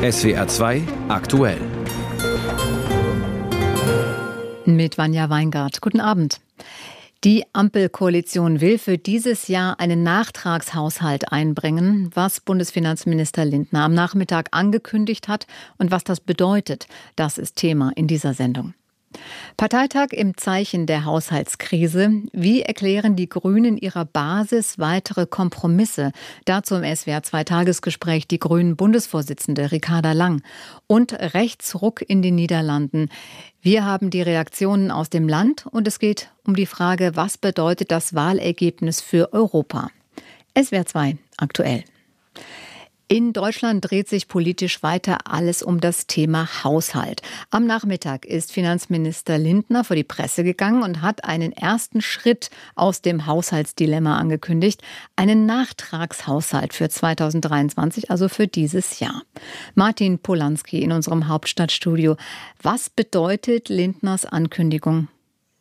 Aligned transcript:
SWR 0.00 0.46
2 0.46 0.82
aktuell. 1.08 1.58
Mit 4.64 4.96
Vanja 4.96 5.28
Weingart. 5.28 5.80
Guten 5.80 5.98
Abend. 5.98 6.40
Die 7.24 7.44
Ampelkoalition 7.52 8.60
will 8.60 8.78
für 8.78 8.96
dieses 8.96 9.48
Jahr 9.48 9.80
einen 9.80 10.04
Nachtragshaushalt 10.04 11.32
einbringen, 11.32 12.12
was 12.14 12.38
Bundesfinanzminister 12.38 13.44
Lindner 13.44 13.82
am 13.82 13.92
Nachmittag 13.92 14.46
angekündigt 14.52 15.26
hat 15.26 15.48
und 15.78 15.90
was 15.90 16.04
das 16.04 16.20
bedeutet. 16.20 16.86
Das 17.16 17.36
ist 17.36 17.56
Thema 17.56 17.90
in 17.96 18.06
dieser 18.06 18.34
Sendung. 18.34 18.74
Parteitag 19.56 20.08
im 20.12 20.36
Zeichen 20.36 20.86
der 20.86 21.04
Haushaltskrise. 21.04 22.10
Wie 22.32 22.62
erklären 22.62 23.16
die 23.16 23.28
Grünen 23.28 23.76
ihrer 23.76 24.04
Basis 24.04 24.78
weitere 24.78 25.26
Kompromisse? 25.26 26.12
Dazu 26.44 26.76
im 26.76 26.96
SWR 26.96 27.22
2 27.22 27.44
Tagesgespräch 27.44 28.28
die 28.28 28.38
Grünen 28.38 28.76
Bundesvorsitzende 28.76 29.72
Ricarda 29.72 30.12
Lang 30.12 30.42
und 30.86 31.12
Rechtsruck 31.12 32.02
in 32.02 32.22
den 32.22 32.34
Niederlanden. 32.34 33.08
Wir 33.60 33.84
haben 33.84 34.10
die 34.10 34.22
Reaktionen 34.22 34.90
aus 34.90 35.10
dem 35.10 35.28
Land 35.28 35.66
und 35.66 35.88
es 35.88 35.98
geht 35.98 36.30
um 36.44 36.54
die 36.54 36.66
Frage, 36.66 37.12
was 37.14 37.38
bedeutet 37.38 37.90
das 37.90 38.14
Wahlergebnis 38.14 39.00
für 39.00 39.32
Europa? 39.32 39.90
SWR 40.56 40.86
2 40.86 41.16
aktuell. 41.36 41.84
In 43.10 43.32
Deutschland 43.32 43.88
dreht 43.88 44.06
sich 44.06 44.28
politisch 44.28 44.82
weiter 44.82 45.20
alles 45.24 45.62
um 45.62 45.80
das 45.80 46.06
Thema 46.06 46.62
Haushalt. 46.62 47.22
Am 47.48 47.66
Nachmittag 47.66 48.26
ist 48.26 48.52
Finanzminister 48.52 49.38
Lindner 49.38 49.82
vor 49.82 49.96
die 49.96 50.04
Presse 50.04 50.44
gegangen 50.44 50.82
und 50.82 51.00
hat 51.00 51.24
einen 51.24 51.52
ersten 51.52 52.02
Schritt 52.02 52.50
aus 52.74 53.00
dem 53.00 53.24
Haushaltsdilemma 53.24 54.18
angekündigt, 54.18 54.82
einen 55.16 55.46
Nachtragshaushalt 55.46 56.74
für 56.74 56.90
2023, 56.90 58.10
also 58.10 58.28
für 58.28 58.46
dieses 58.46 59.00
Jahr. 59.00 59.22
Martin 59.74 60.18
Polanski 60.18 60.82
in 60.82 60.92
unserem 60.92 61.28
Hauptstadtstudio. 61.28 62.18
Was 62.60 62.90
bedeutet 62.90 63.70
Lindners 63.70 64.26
Ankündigung? 64.26 65.08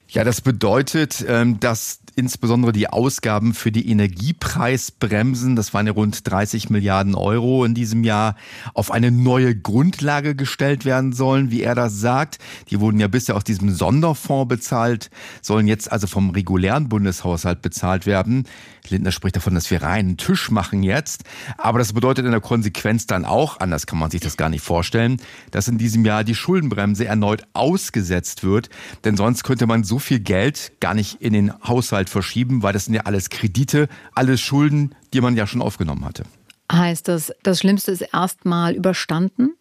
Ja, 0.10 0.24
das 0.24 0.40
bedeutet, 0.40 1.26
ähm, 1.28 1.60
dass 1.60 2.00
insbesondere 2.16 2.72
die 2.72 2.90
Ausgaben 2.90 3.54
für 3.54 3.72
die 3.72 3.90
Energiepreisbremsen, 3.92 5.56
das 5.56 5.74
waren 5.74 5.86
ja 5.86 5.94
rund 5.94 6.30
30 6.30 6.70
Milliarden 6.70 7.14
Euro 7.14 7.64
in 7.64 7.76
diesem 7.76 8.04
Jahr, 8.04 8.36
auf 8.74 8.90
eine 8.90 9.12
neue 9.12 9.56
Grundlage 9.56 10.34
gestellt 10.34 10.84
werden 10.84 11.14
sollen, 11.14 11.52
wie 11.52 11.62
er 11.62 11.76
das 11.76 12.00
sagt. 12.00 12.40
Die 12.70 12.80
wurden 12.80 13.00
ja 13.00 13.08
bisher 13.08 13.36
aus 13.36 13.44
diesem 13.44 13.70
Sonderfonds 13.70 14.48
bezahlt, 14.48 15.12
sollen 15.42 15.68
jetzt 15.68 15.92
also 15.92 16.08
vom 16.08 16.32
regulären 16.32 16.90
Bundeshaushalt 16.90 17.62
bezahlt 17.62 18.06
werden. 18.06 18.46
Lindner 18.90 19.12
spricht 19.12 19.36
davon, 19.36 19.56
dass 19.56 19.70
wir 19.72 19.82
reinen 19.82 20.18
Tisch 20.18 20.52
machen 20.52 20.84
jetzt. 20.84 21.24
Aber 21.58 21.80
das 21.80 21.94
bedeutet 21.94 22.26
in 22.26 22.32
der 22.32 22.42
Konsequenz 22.42 23.08
dann 23.08 23.26
auch, 23.26 23.60
anders 23.60 23.88
kann 23.88 24.00
man 24.00 24.12
sich 24.12 24.22
das 24.22 24.38
gar 24.38 24.50
nicht 24.50 24.64
vorstellen, 24.64 25.22
dass 25.52 25.68
in 25.68 25.78
diesem 25.78 26.06
Jahr 26.06 26.24
die 26.24 26.36
Schuldenbremse 26.36 27.06
erneut 27.06 27.44
ausgesetzt 27.54 28.44
wird. 28.44 28.70
Denn 29.04 29.18
sonst 29.18 29.44
könnte 29.44 29.68
man 29.68 29.84
so 29.84 30.00
viel 30.00 30.20
Geld 30.20 30.74
gar 30.80 30.94
nicht 30.94 31.22
in 31.22 31.34
den 31.34 31.54
Haushalt 31.64 32.10
verschieben, 32.10 32.64
weil 32.64 32.74
das 32.74 32.86
sind 32.86 32.94
ja 32.94 33.02
alles 33.02 33.30
Kredite, 33.30 33.88
alles 34.14 34.42
Schulden, 34.42 34.96
die 35.14 35.22
man 35.22 35.36
ja 35.36 35.48
schon 35.48 35.62
aufgenommen 35.62 36.06
hatte. 36.06 36.24
Heißt 36.72 37.08
das, 37.08 37.32
das 37.44 37.60
Schlimmste 37.60 37.92
ist 37.92 38.02
erstmal 38.02 38.74
überstanden? 38.74 39.52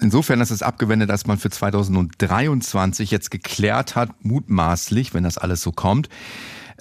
Insofern 0.00 0.40
ist 0.40 0.50
es 0.50 0.62
abgewendet, 0.62 1.10
dass 1.10 1.26
man 1.26 1.36
für 1.36 1.50
2023 1.50 3.10
jetzt 3.10 3.30
geklärt 3.30 3.96
hat, 3.96 4.24
mutmaßlich, 4.24 5.12
wenn 5.12 5.24
das 5.24 5.36
alles 5.36 5.60
so 5.60 5.72
kommt, 5.72 6.08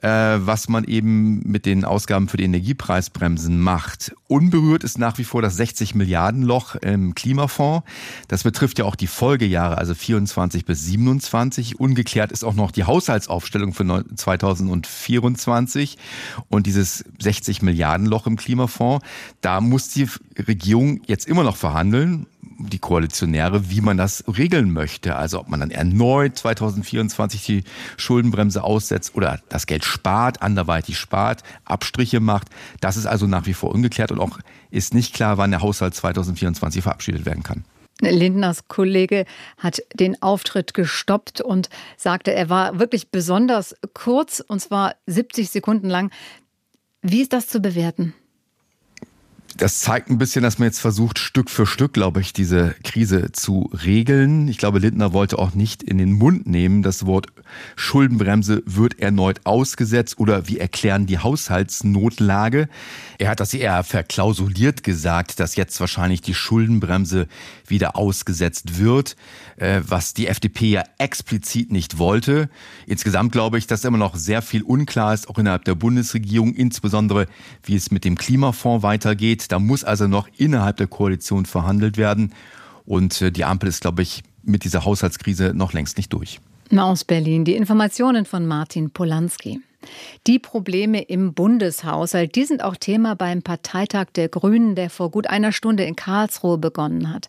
was 0.02 0.70
man 0.70 0.84
eben 0.86 1.42
mit 1.50 1.66
den 1.66 1.86
Ausgaben 1.86 2.30
für 2.30 2.38
die 2.38 2.44
Energiepreisbremsen 2.46 3.60
macht. 3.60 4.14
Unberührt 4.28 4.84
ist 4.84 4.98
nach 4.98 5.18
wie 5.18 5.24
vor 5.24 5.42
das 5.42 5.58
60 5.58 5.96
Milliarden 5.96 6.44
Loch 6.44 6.76
im 6.76 7.16
Klimafonds. 7.16 7.86
Das 8.28 8.44
betrifft 8.44 8.80
ja 8.80 8.86
auch 8.86 8.96
die 8.96 9.08
Folgejahre, 9.08 9.78
also 9.78 9.94
24 9.94 10.66
bis 10.66 10.86
27. 10.86 11.80
Ungeklärt 11.80 12.32
ist 12.32 12.44
auch 12.44 12.54
noch 12.54 12.72
die 12.72 12.84
Haushaltsaufstellung 12.84 13.74
für 13.74 14.06
2024 14.16 15.98
und 16.50 16.68
dieses 16.68 17.04
60 17.22 17.62
Milliarden 17.62 18.06
Loch 18.06 18.28
im 18.28 18.38
Klimafonds. 18.38 19.06
Da 19.42 19.62
muss 19.62 19.90
die 19.90 20.08
Regierung 20.38 21.02
jetzt 21.08 21.28
immer 21.28 21.44
noch 21.44 21.58
verhandeln 21.58 22.28
die 22.60 22.80
Koalitionäre, 22.80 23.70
wie 23.70 23.82
man 23.82 23.98
das 23.98 24.24
regeln 24.28 24.72
möchte. 24.72 25.16
Also 25.16 25.40
ob 25.40 25.50
man 25.50 25.62
dann 25.62 25.72
erneut 25.72 26.38
2024 26.38 27.46
die 27.46 27.64
Schuldenbremse 27.98 28.64
aussetzt 28.64 29.16
oder 29.16 29.40
das 29.50 29.66
Geld 29.66 29.86
spart, 29.86 30.42
anderweitig 30.42 30.98
spart, 30.98 31.44
Abstriche 31.66 32.20
macht. 32.20 32.50
Das 32.82 32.98
ist 32.98 33.06
also 33.06 33.26
nach 33.28 33.46
wie 33.46 33.54
vor 33.54 33.72
ungeklärt 33.74 34.12
und 34.12 34.20
auch 34.20 34.40
ist 34.72 34.94
nicht 34.94 35.16
klar, 35.16 35.38
wann 35.38 35.52
der 35.52 35.62
Haushalt 35.62 35.96
2024 35.96 36.84
verabschiedet 36.84 37.26
werden 37.26 37.44
kann. 37.44 37.64
Lindners 38.02 38.68
Kollege 38.68 39.26
hat 39.58 39.82
den 39.94 40.22
Auftritt 40.22 40.74
gestoppt 40.74 41.42
und 41.42 41.70
sagte, 41.98 42.34
er 42.34 42.50
war 42.50 42.80
wirklich 42.80 43.12
besonders 43.12 43.76
kurz, 43.94 44.40
und 44.40 44.62
zwar 44.62 44.96
70 45.08 45.50
Sekunden 45.50 45.90
lang. 45.90 46.12
Wie 47.02 47.22
ist 47.22 47.34
das 47.34 47.48
zu 47.48 47.60
bewerten? 47.60 48.14
Das 49.60 49.82
zeigt 49.82 50.10
ein 50.10 50.18
bisschen, 50.18 50.42
dass 50.42 50.58
man 50.58 50.68
jetzt 50.68 50.80
versucht, 50.80 51.20
Stück 51.20 51.50
für 51.50 51.66
Stück, 51.66 51.92
glaube 51.92 52.22
ich, 52.22 52.32
diese 52.32 52.76
Krise 52.84 53.34
zu 53.34 53.70
regeln. 53.86 54.48
Ich 54.48 54.58
glaube, 54.58 54.80
Lindner 54.80 55.12
wollte 55.12 55.38
auch 55.38 55.54
nicht 55.54 55.84
in 55.84 55.98
den 55.98 56.14
Mund 56.14 56.48
nehmen, 56.48 56.82
das 56.82 57.06
Wort 57.06 57.28
Schuldenbremse 57.76 58.64
wird 58.66 59.00
erneut 59.00 59.42
ausgesetzt 59.44 60.18
oder 60.18 60.48
wir 60.48 60.62
erklären 60.62 61.08
die 61.08 61.20
Haushaltsnotlage. 61.20 62.70
Er 63.18 63.30
hat 63.30 63.42
das 63.42 63.54
eher 63.54 63.84
verklausuliert 63.84 64.84
gesagt, 64.84 65.40
dass 65.42 65.58
jetzt 65.58 65.80
wahrscheinlich 65.82 66.22
die 66.22 66.34
Schuldenbremse 66.34 67.28
wieder 67.68 67.98
ausgesetzt 67.98 68.80
wird, 68.80 69.18
äh, 69.58 69.82
was 69.86 70.14
die 70.14 70.28
FDP 70.28 70.70
ja 70.70 70.84
explizit 70.98 71.72
nicht 71.72 71.98
wollte. 71.98 72.50
Insgesamt 72.86 73.34
glaube 73.34 73.58
ich, 73.58 73.68
dass 73.68 73.84
immer 73.84 73.98
noch 73.98 74.16
sehr 74.16 74.42
viel 74.42 74.64
unklar 74.64 75.14
ist, 75.14 75.28
auch 75.30 75.38
innerhalb 75.38 75.66
der 75.66 75.76
Bundesregierung, 75.76 76.54
insbesondere 76.54 77.28
wie 77.64 77.76
es 77.76 77.92
mit 77.92 78.06
dem 78.06 78.18
Klimafonds 78.18 78.84
weitergeht. 78.84 79.49
Da 79.50 79.60
muss 79.60 79.84
also 79.84 80.08
noch 80.08 80.30
innerhalb 80.38 80.78
der 80.78 80.88
Koalition 80.88 81.46
verhandelt 81.46 81.98
werden. 81.98 82.34
Und 82.86 83.22
äh, 83.22 83.32
die 83.32 83.46
Ampel 83.46 83.70
ist, 83.70 83.82
glaube 83.82 84.02
ich, 84.02 84.24
mit 84.44 84.64
dieser 84.64 84.86
Haushaltskrise 84.86 85.54
noch 85.54 85.74
längst 85.74 85.98
nicht 85.98 86.14
durch. 86.14 86.40
Aus 86.76 87.04
Berlin 87.04 87.46
die 87.46 87.56
Informationen 87.56 88.26
von 88.26 88.46
Martin 88.46 88.92
Polanski. 88.92 89.60
Die 90.28 90.40
Probleme 90.40 91.02
im 91.02 91.34
Bundeshaushalt, 91.34 92.36
die 92.36 92.46
sind 92.46 92.64
auch 92.64 92.76
Thema 92.76 93.16
beim 93.16 93.42
Parteitag 93.42 94.08
der 94.16 94.28
Grünen, 94.28 94.76
der 94.76 94.90
vor 94.90 95.10
gut 95.10 95.28
einer 95.28 95.52
Stunde 95.52 95.84
in 95.84 95.96
Karlsruhe 95.96 96.58
begonnen 96.58 97.12
hat. 97.14 97.28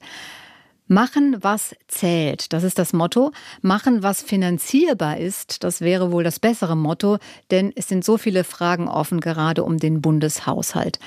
Machen, 0.92 1.36
was 1.40 1.76
zählt, 1.86 2.52
das 2.52 2.64
ist 2.64 2.76
das 2.76 2.92
Motto. 2.92 3.30
Machen, 3.62 4.02
was 4.02 4.24
finanzierbar 4.24 5.18
ist, 5.18 5.62
das 5.62 5.80
wäre 5.80 6.10
wohl 6.10 6.24
das 6.24 6.40
bessere 6.40 6.76
Motto, 6.76 7.18
denn 7.52 7.72
es 7.76 7.86
sind 7.86 8.04
so 8.04 8.18
viele 8.18 8.42
Fragen 8.42 8.88
offen, 8.88 9.20
gerade 9.20 9.62
um 9.62 9.78
den 9.78 10.02
Bundeshaushalt. 10.02 10.98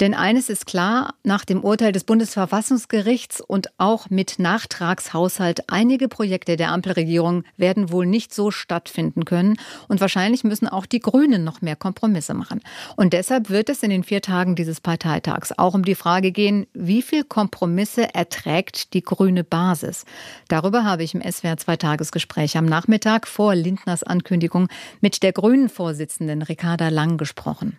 Denn 0.00 0.14
eines 0.14 0.48
ist 0.48 0.66
klar, 0.66 1.14
nach 1.22 1.44
dem 1.44 1.62
Urteil 1.62 1.92
des 1.92 2.02
Bundesverfassungsgerichts 2.02 3.40
und 3.40 3.68
auch 3.78 4.10
mit 4.10 4.40
Nachtragshaushalt, 4.40 5.70
einige 5.70 6.08
Projekte 6.08 6.56
der 6.56 6.72
Ampelregierung 6.72 7.44
werden 7.56 7.92
wohl 7.92 8.06
nicht 8.06 8.34
so 8.34 8.50
stattfinden 8.50 9.24
können 9.24 9.56
und 9.86 10.00
wahrscheinlich 10.00 10.42
müssen 10.42 10.66
auch 10.66 10.84
die 10.84 10.98
Grünen 10.98 11.44
noch 11.44 11.62
mehr 11.62 11.76
Kompromisse 11.76 12.34
machen. 12.34 12.60
Und 12.96 13.12
deshalb 13.12 13.50
wird 13.50 13.68
es 13.68 13.84
in 13.84 13.90
den 13.90 14.02
vier 14.02 14.20
Tagen 14.20 14.56
dieses 14.56 14.80
Parteitags 14.80 15.56
auch 15.56 15.74
um 15.74 15.84
die 15.84 15.94
Frage 15.94 16.32
gehen, 16.32 16.66
wie 16.74 17.02
viel 17.02 17.22
Kompromisse 17.22 18.12
erträgt 18.16 18.94
die 18.94 19.02
Grünen 19.02 19.27
grüne 19.28 19.44
Basis. 19.44 20.06
Darüber 20.48 20.84
habe 20.84 21.02
ich 21.02 21.14
im 21.14 21.20
SWR 21.20 21.58
2 21.58 21.76
Tagesgespräch 21.76 22.56
am 22.56 22.64
Nachmittag 22.64 23.28
vor 23.28 23.54
Lindners 23.54 24.02
Ankündigung 24.02 24.68
mit 25.02 25.22
der 25.22 25.32
Grünen-Vorsitzenden 25.32 26.40
Ricarda 26.40 26.88
Lang 26.88 27.18
gesprochen. 27.18 27.78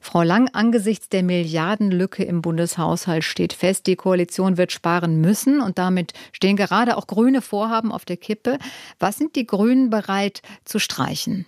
Frau 0.00 0.22
Lang, 0.22 0.48
angesichts 0.52 1.08
der 1.08 1.24
Milliardenlücke 1.24 2.22
im 2.22 2.42
Bundeshaushalt 2.42 3.24
steht 3.24 3.54
fest, 3.54 3.88
die 3.88 3.96
Koalition 3.96 4.56
wird 4.56 4.70
sparen 4.70 5.20
müssen 5.20 5.60
und 5.60 5.78
damit 5.78 6.12
stehen 6.30 6.54
gerade 6.56 6.96
auch 6.96 7.08
grüne 7.08 7.42
Vorhaben 7.42 7.90
auf 7.90 8.04
der 8.04 8.16
Kippe. 8.16 8.58
Was 9.00 9.18
sind 9.18 9.34
die 9.34 9.48
Grünen 9.48 9.90
bereit 9.90 10.42
zu 10.64 10.78
streichen? 10.78 11.44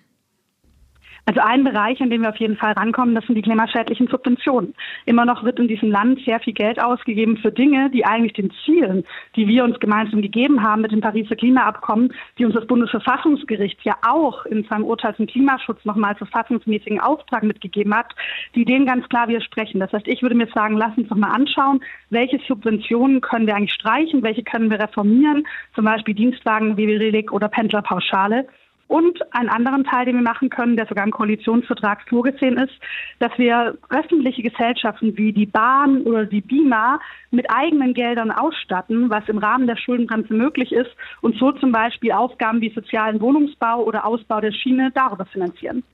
Also 1.28 1.40
ein 1.40 1.64
Bereich, 1.64 2.00
in 2.00 2.08
dem 2.08 2.23
wir 2.23 2.28
auf 2.28 2.37
jeden 2.37 2.56
Fall 2.56 2.75
rankommen, 2.75 3.17
das 3.17 3.26
sind 3.26 3.34
die 3.34 3.43
klimaschädlichen 3.43 4.06
Subventionen. 4.06 4.75
Immer 5.06 5.25
noch 5.25 5.43
wird 5.43 5.58
in 5.58 5.67
diesem 5.67 5.90
Land 5.90 6.20
sehr 6.25 6.38
viel 6.38 6.52
Geld 6.52 6.81
ausgegeben 6.81 7.37
für 7.38 7.50
Dinge, 7.50 7.90
die 7.90 8.05
eigentlich 8.06 8.34
den 8.34 8.52
Zielen, 8.64 9.05
die 9.34 9.49
wir 9.49 9.64
uns 9.64 9.81
gemeinsam 9.81 10.23
gegeben 10.23 10.62
haben 10.62 10.82
mit 10.82 10.93
dem 10.93 11.00
Pariser 11.00 11.34
Klimaabkommen, 11.34 12.14
die 12.38 12.44
uns 12.44 12.55
das 12.55 12.69
Bundesverfassungsgericht 12.69 13.82
ja 13.82 13.96
auch 14.06 14.46
in 14.46 14.62
seinem 14.70 14.84
Urteil 14.84 15.17
zum 15.17 15.26
Klimaschutz 15.26 15.84
nochmal 15.84 16.14
verfassungsmäßigen 16.14 17.00
Auftrag 17.00 17.43
mitgegeben 17.43 17.93
hat, 17.93 18.14
die 18.55 18.64
denen 18.64 18.87
ganz 18.87 19.08
klar 19.08 19.26
widersprechen. 19.26 19.81
Das 19.81 19.93
heißt, 19.93 20.06
ich 20.06 20.23
würde 20.23 20.37
mir 20.37 20.46
sagen, 20.55 20.76
lass 20.76 20.96
uns 20.96 21.08
doch 21.08 21.17
mal 21.17 21.32
anschauen, 21.32 21.81
welche 22.11 22.38
Subventionen 22.46 23.20
können 23.20 23.49
wir 23.49 23.56
eigentlich 23.56 23.75
streichen, 23.75 24.23
welche 24.23 24.44
können 24.44 24.70
wir 24.70 24.78
reformieren, 24.78 25.44
zum 25.75 25.87
Beispiel 25.87 26.14
Dienstwagen, 26.14 26.76
WW-Relic 26.76 27.32
oder 27.32 27.49
Pendlerpauschale. 27.49 28.46
Und 28.88 29.21
einen 29.35 29.49
anderen 29.49 29.85
Teil, 29.85 30.06
den 30.06 30.17
wir 30.17 30.23
machen 30.23 30.49
können, 30.49 30.77
der 30.77 30.87
sogar 30.87 31.05
im 31.05 31.11
Koalitionsvertrag 31.11 32.09
vorgesehen 32.09 32.56
ist, 32.56 32.75
dass 33.19 33.37
wir 33.37 33.77
öffentliche 33.91 34.43
Gesellschaften 34.43 35.17
wie 35.17 35.33
die 35.33 35.47
Bahn 35.47 36.03
oder 36.03 36.25
die 36.25 36.41
BIMA 36.41 37.00
mit 37.37 37.50
eigenen 37.50 37.94
Geldern 37.94 38.31
ausstatten, 38.33 39.11
was 39.11 39.29
im 39.29 39.38
Rahmen 39.38 39.67
der 39.67 39.77
Schuldenbremse 39.77 40.35
möglich 40.35 40.73
ist 40.73 40.91
und 41.21 41.37
so 41.38 41.53
zum 41.53 41.71
Beispiel 41.71 42.12
Aufgaben 42.12 42.61
wie 42.61 42.73
sozialen 42.75 43.21
Wohnungsbau 43.21 43.85
oder 43.85 44.05
Ausbau 44.05 44.41
der 44.41 44.53
Schiene 44.53 44.91
darüber 44.94 45.27
finanzieren. 45.27 45.85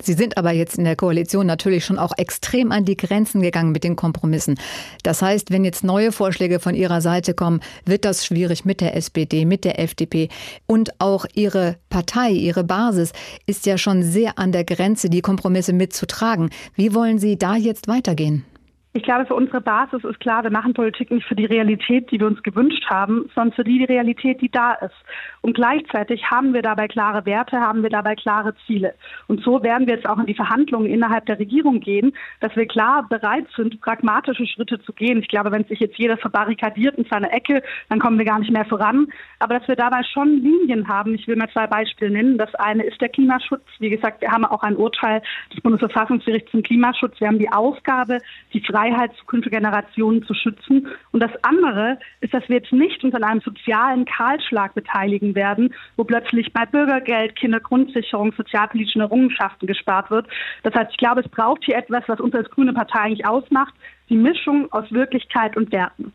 Sie 0.00 0.12
sind 0.12 0.38
aber 0.38 0.52
jetzt 0.52 0.78
in 0.78 0.84
der 0.84 0.96
Koalition 0.96 1.46
natürlich 1.46 1.84
schon 1.84 1.98
auch 1.98 2.12
extrem 2.16 2.70
an 2.70 2.84
die 2.84 2.96
Grenzen 2.96 3.42
gegangen 3.42 3.72
mit 3.72 3.84
den 3.84 3.96
Kompromissen. 3.96 4.58
Das 5.02 5.22
heißt, 5.22 5.50
wenn 5.50 5.64
jetzt 5.64 5.82
neue 5.82 6.12
Vorschläge 6.12 6.60
von 6.60 6.74
Ihrer 6.74 7.00
Seite 7.00 7.34
kommen, 7.34 7.60
wird 7.84 8.04
das 8.04 8.24
schwierig 8.24 8.64
mit 8.64 8.80
der 8.80 8.96
SPD, 8.96 9.44
mit 9.44 9.64
der 9.64 9.80
FDP 9.80 10.28
und 10.66 11.00
auch 11.00 11.26
Ihre 11.34 11.76
Partei 11.88 12.30
Ihre 12.30 12.64
Basis 12.64 13.12
ist 13.46 13.66
ja 13.66 13.78
schon 13.78 14.02
sehr 14.02 14.38
an 14.38 14.52
der 14.52 14.64
Grenze, 14.64 15.08
die 15.08 15.22
Kompromisse 15.22 15.72
mitzutragen. 15.72 16.50
Wie 16.74 16.94
wollen 16.94 17.18
Sie 17.18 17.38
da 17.38 17.56
jetzt 17.56 17.88
weitergehen? 17.88 18.44
Ich 18.92 19.04
glaube, 19.04 19.24
für 19.24 19.36
unsere 19.36 19.60
Basis 19.60 20.02
ist 20.02 20.18
klar, 20.18 20.42
wir 20.42 20.50
machen 20.50 20.74
Politik 20.74 21.12
nicht 21.12 21.24
für 21.24 21.36
die 21.36 21.44
Realität, 21.44 22.10
die 22.10 22.18
wir 22.18 22.26
uns 22.26 22.42
gewünscht 22.42 22.84
haben, 22.90 23.30
sondern 23.36 23.54
für 23.54 23.62
die 23.62 23.84
Realität, 23.84 24.40
die 24.40 24.50
da 24.50 24.72
ist. 24.72 24.96
Und 25.42 25.54
gleichzeitig 25.54 26.28
haben 26.28 26.54
wir 26.54 26.62
dabei 26.62 26.88
klare 26.88 27.24
Werte, 27.24 27.60
haben 27.60 27.84
wir 27.84 27.90
dabei 27.90 28.16
klare 28.16 28.52
Ziele. 28.66 28.94
Und 29.28 29.44
so 29.44 29.62
werden 29.62 29.86
wir 29.86 29.94
jetzt 29.94 30.08
auch 30.08 30.18
in 30.18 30.26
die 30.26 30.34
Verhandlungen 30.34 30.90
innerhalb 30.90 31.24
der 31.26 31.38
Regierung 31.38 31.78
gehen, 31.78 32.12
dass 32.40 32.56
wir 32.56 32.66
klar 32.66 33.06
bereit 33.08 33.46
sind, 33.54 33.80
pragmatische 33.80 34.44
Schritte 34.44 34.80
zu 34.82 34.92
gehen. 34.92 35.20
Ich 35.20 35.28
glaube, 35.28 35.52
wenn 35.52 35.64
sich 35.66 35.78
jetzt 35.78 35.96
jeder 35.96 36.16
verbarrikadiert 36.16 36.98
in 36.98 37.04
seiner 37.04 37.32
Ecke, 37.32 37.62
dann 37.90 38.00
kommen 38.00 38.18
wir 38.18 38.24
gar 38.24 38.40
nicht 38.40 38.50
mehr 38.50 38.64
voran. 38.64 39.06
Aber 39.38 39.56
dass 39.56 39.68
wir 39.68 39.76
dabei 39.76 40.02
schon 40.02 40.42
Linien 40.42 40.88
haben. 40.88 41.14
Ich 41.14 41.28
will 41.28 41.36
mal 41.36 41.48
zwei 41.50 41.68
Beispiele 41.68 42.10
nennen. 42.10 42.38
Das 42.38 42.52
eine 42.56 42.82
ist 42.82 43.00
der 43.00 43.08
Klimaschutz. 43.08 43.62
Wie 43.78 43.90
gesagt, 43.90 44.20
wir 44.20 44.32
haben 44.32 44.44
auch 44.44 44.64
ein 44.64 44.74
Urteil 44.74 45.22
des 45.54 45.60
Bundesverfassungsgerichts 45.60 46.50
zum 46.50 46.64
Klimaschutz. 46.64 47.20
Wir 47.20 47.28
haben 47.28 47.38
die 47.38 47.52
Aufgabe, 47.52 48.18
die 48.52 48.60
Freiheit 48.80 49.12
zukünftiger 49.18 49.58
Generationen 49.58 50.24
zu 50.24 50.34
schützen. 50.34 50.88
Und 51.12 51.20
das 51.20 51.30
andere 51.42 51.98
ist, 52.20 52.32
dass 52.32 52.48
wir 52.48 52.56
jetzt 52.56 52.72
nicht 52.72 53.02
uns 53.04 53.14
an 53.14 53.24
einem 53.24 53.40
sozialen 53.40 54.04
Kahlschlag 54.04 54.74
beteiligen 54.74 55.34
werden, 55.34 55.74
wo 55.96 56.04
plötzlich 56.04 56.52
bei 56.52 56.64
Bürgergeld, 56.64 57.36
Kindergrundsicherung, 57.36 58.32
sozialpolitischen 58.36 59.02
Errungenschaften 59.02 59.66
gespart 59.66 60.10
wird. 60.10 60.26
Das 60.62 60.74
heißt, 60.74 60.92
ich 60.92 60.96
glaube, 60.96 61.20
es 61.20 61.28
braucht 61.28 61.64
hier 61.64 61.76
etwas, 61.76 62.04
was 62.06 62.20
uns 62.20 62.34
als 62.34 62.48
grüne 62.50 62.72
Partei 62.72 63.00
eigentlich 63.00 63.26
ausmacht, 63.26 63.74
die 64.08 64.16
Mischung 64.16 64.70
aus 64.72 64.90
Wirklichkeit 64.90 65.56
und 65.56 65.72
Werten. 65.72 66.12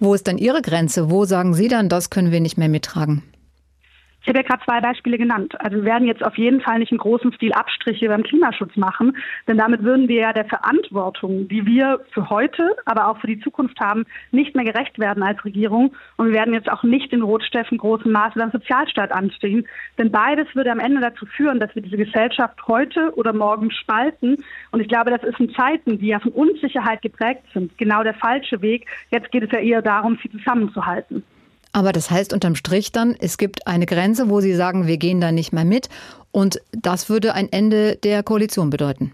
Wo 0.00 0.14
ist 0.14 0.26
dann 0.26 0.38
Ihre 0.38 0.62
Grenze? 0.62 1.10
Wo 1.10 1.24
sagen 1.24 1.54
Sie 1.54 1.68
dann, 1.68 1.88
das 1.88 2.10
können 2.10 2.32
wir 2.32 2.40
nicht 2.40 2.58
mehr 2.58 2.68
mittragen? 2.68 3.22
Ich 4.28 4.30
habe 4.30 4.40
ja 4.40 4.46
gerade 4.46 4.64
zwei 4.66 4.80
Beispiele 4.82 5.16
genannt. 5.16 5.54
Also 5.58 5.78
wir 5.78 5.84
werden 5.84 6.06
jetzt 6.06 6.22
auf 6.22 6.36
jeden 6.36 6.60
Fall 6.60 6.80
nicht 6.80 6.92
in 6.92 6.98
großem 6.98 7.32
Stil 7.32 7.54
Abstriche 7.54 8.08
beim 8.08 8.22
Klimaschutz 8.22 8.76
machen, 8.76 9.16
denn 9.46 9.56
damit 9.56 9.82
würden 9.82 10.06
wir 10.06 10.20
ja 10.20 10.32
der 10.34 10.44
Verantwortung, 10.44 11.48
die 11.48 11.64
wir 11.64 12.00
für 12.10 12.28
heute, 12.28 12.76
aber 12.84 13.08
auch 13.08 13.18
für 13.22 13.26
die 13.26 13.40
Zukunft 13.40 13.80
haben, 13.80 14.04
nicht 14.30 14.54
mehr 14.54 14.66
gerecht 14.66 14.98
werden 14.98 15.22
als 15.22 15.42
Regierung. 15.46 15.94
Und 16.18 16.26
wir 16.26 16.34
werden 16.34 16.52
jetzt 16.52 16.70
auch 16.70 16.82
nicht 16.82 17.10
in 17.14 17.22
Rotsteffen 17.22 17.78
großem 17.78 18.12
Maße 18.12 18.38
beim 18.38 18.50
Sozialstaat 18.50 19.12
anstehen. 19.12 19.66
Denn 19.96 20.12
beides 20.12 20.54
würde 20.54 20.72
am 20.72 20.80
Ende 20.80 21.00
dazu 21.00 21.24
führen, 21.24 21.58
dass 21.58 21.74
wir 21.74 21.80
diese 21.80 21.96
Gesellschaft 21.96 22.68
heute 22.68 23.14
oder 23.16 23.32
morgen 23.32 23.70
spalten. 23.70 24.44
Und 24.72 24.80
ich 24.80 24.88
glaube, 24.88 25.10
das 25.10 25.22
ist 25.22 25.40
in 25.40 25.54
Zeiten, 25.54 26.00
die 26.00 26.08
ja 26.08 26.20
von 26.20 26.32
Unsicherheit 26.32 27.00
geprägt 27.00 27.44
sind, 27.54 27.78
genau 27.78 28.02
der 28.02 28.12
falsche 28.12 28.60
Weg. 28.60 28.84
Jetzt 29.10 29.32
geht 29.32 29.44
es 29.44 29.52
ja 29.52 29.60
eher 29.60 29.80
darum, 29.80 30.18
sie 30.22 30.30
zusammenzuhalten. 30.30 31.24
Aber 31.72 31.92
das 31.92 32.10
heißt 32.10 32.32
unterm 32.32 32.54
Strich 32.54 32.92
dann, 32.92 33.14
es 33.18 33.38
gibt 33.38 33.66
eine 33.66 33.86
Grenze, 33.86 34.30
wo 34.30 34.40
Sie 34.40 34.54
sagen, 34.54 34.86
wir 34.86 34.96
gehen 34.96 35.20
da 35.20 35.32
nicht 35.32 35.52
mehr 35.52 35.64
mit. 35.64 35.88
Und 36.32 36.60
das 36.72 37.08
würde 37.10 37.34
ein 37.34 37.48
Ende 37.50 37.96
der 37.96 38.22
Koalition 38.22 38.70
bedeuten. 38.70 39.12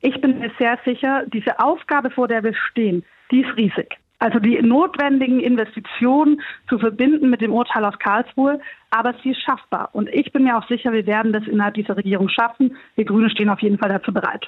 Ich 0.00 0.20
bin 0.20 0.38
mir 0.38 0.50
sehr 0.58 0.78
sicher, 0.84 1.24
diese 1.32 1.58
Aufgabe, 1.60 2.10
vor 2.10 2.28
der 2.28 2.42
wir 2.42 2.54
stehen, 2.54 3.04
die 3.30 3.42
ist 3.42 3.56
riesig. 3.56 4.01
Also 4.22 4.38
die 4.38 4.56
notwendigen 4.62 5.40
Investitionen 5.40 6.40
zu 6.68 6.78
verbinden 6.78 7.28
mit 7.28 7.40
dem 7.40 7.52
Urteil 7.52 7.84
aus 7.84 7.98
Karlsruhe, 7.98 8.60
aber 8.90 9.14
sie 9.20 9.30
ist 9.30 9.42
schaffbar. 9.42 9.88
Und 9.94 10.08
ich 10.10 10.30
bin 10.30 10.44
mir 10.44 10.56
auch 10.56 10.68
sicher, 10.68 10.92
wir 10.92 11.06
werden 11.06 11.32
das 11.32 11.42
innerhalb 11.48 11.74
dieser 11.74 11.96
Regierung 11.96 12.28
schaffen. 12.28 12.76
Wir 12.94 13.04
Grüne 13.04 13.30
stehen 13.30 13.48
auf 13.48 13.58
jeden 13.62 13.78
Fall 13.78 13.88
dazu 13.88 14.12
bereit. 14.12 14.46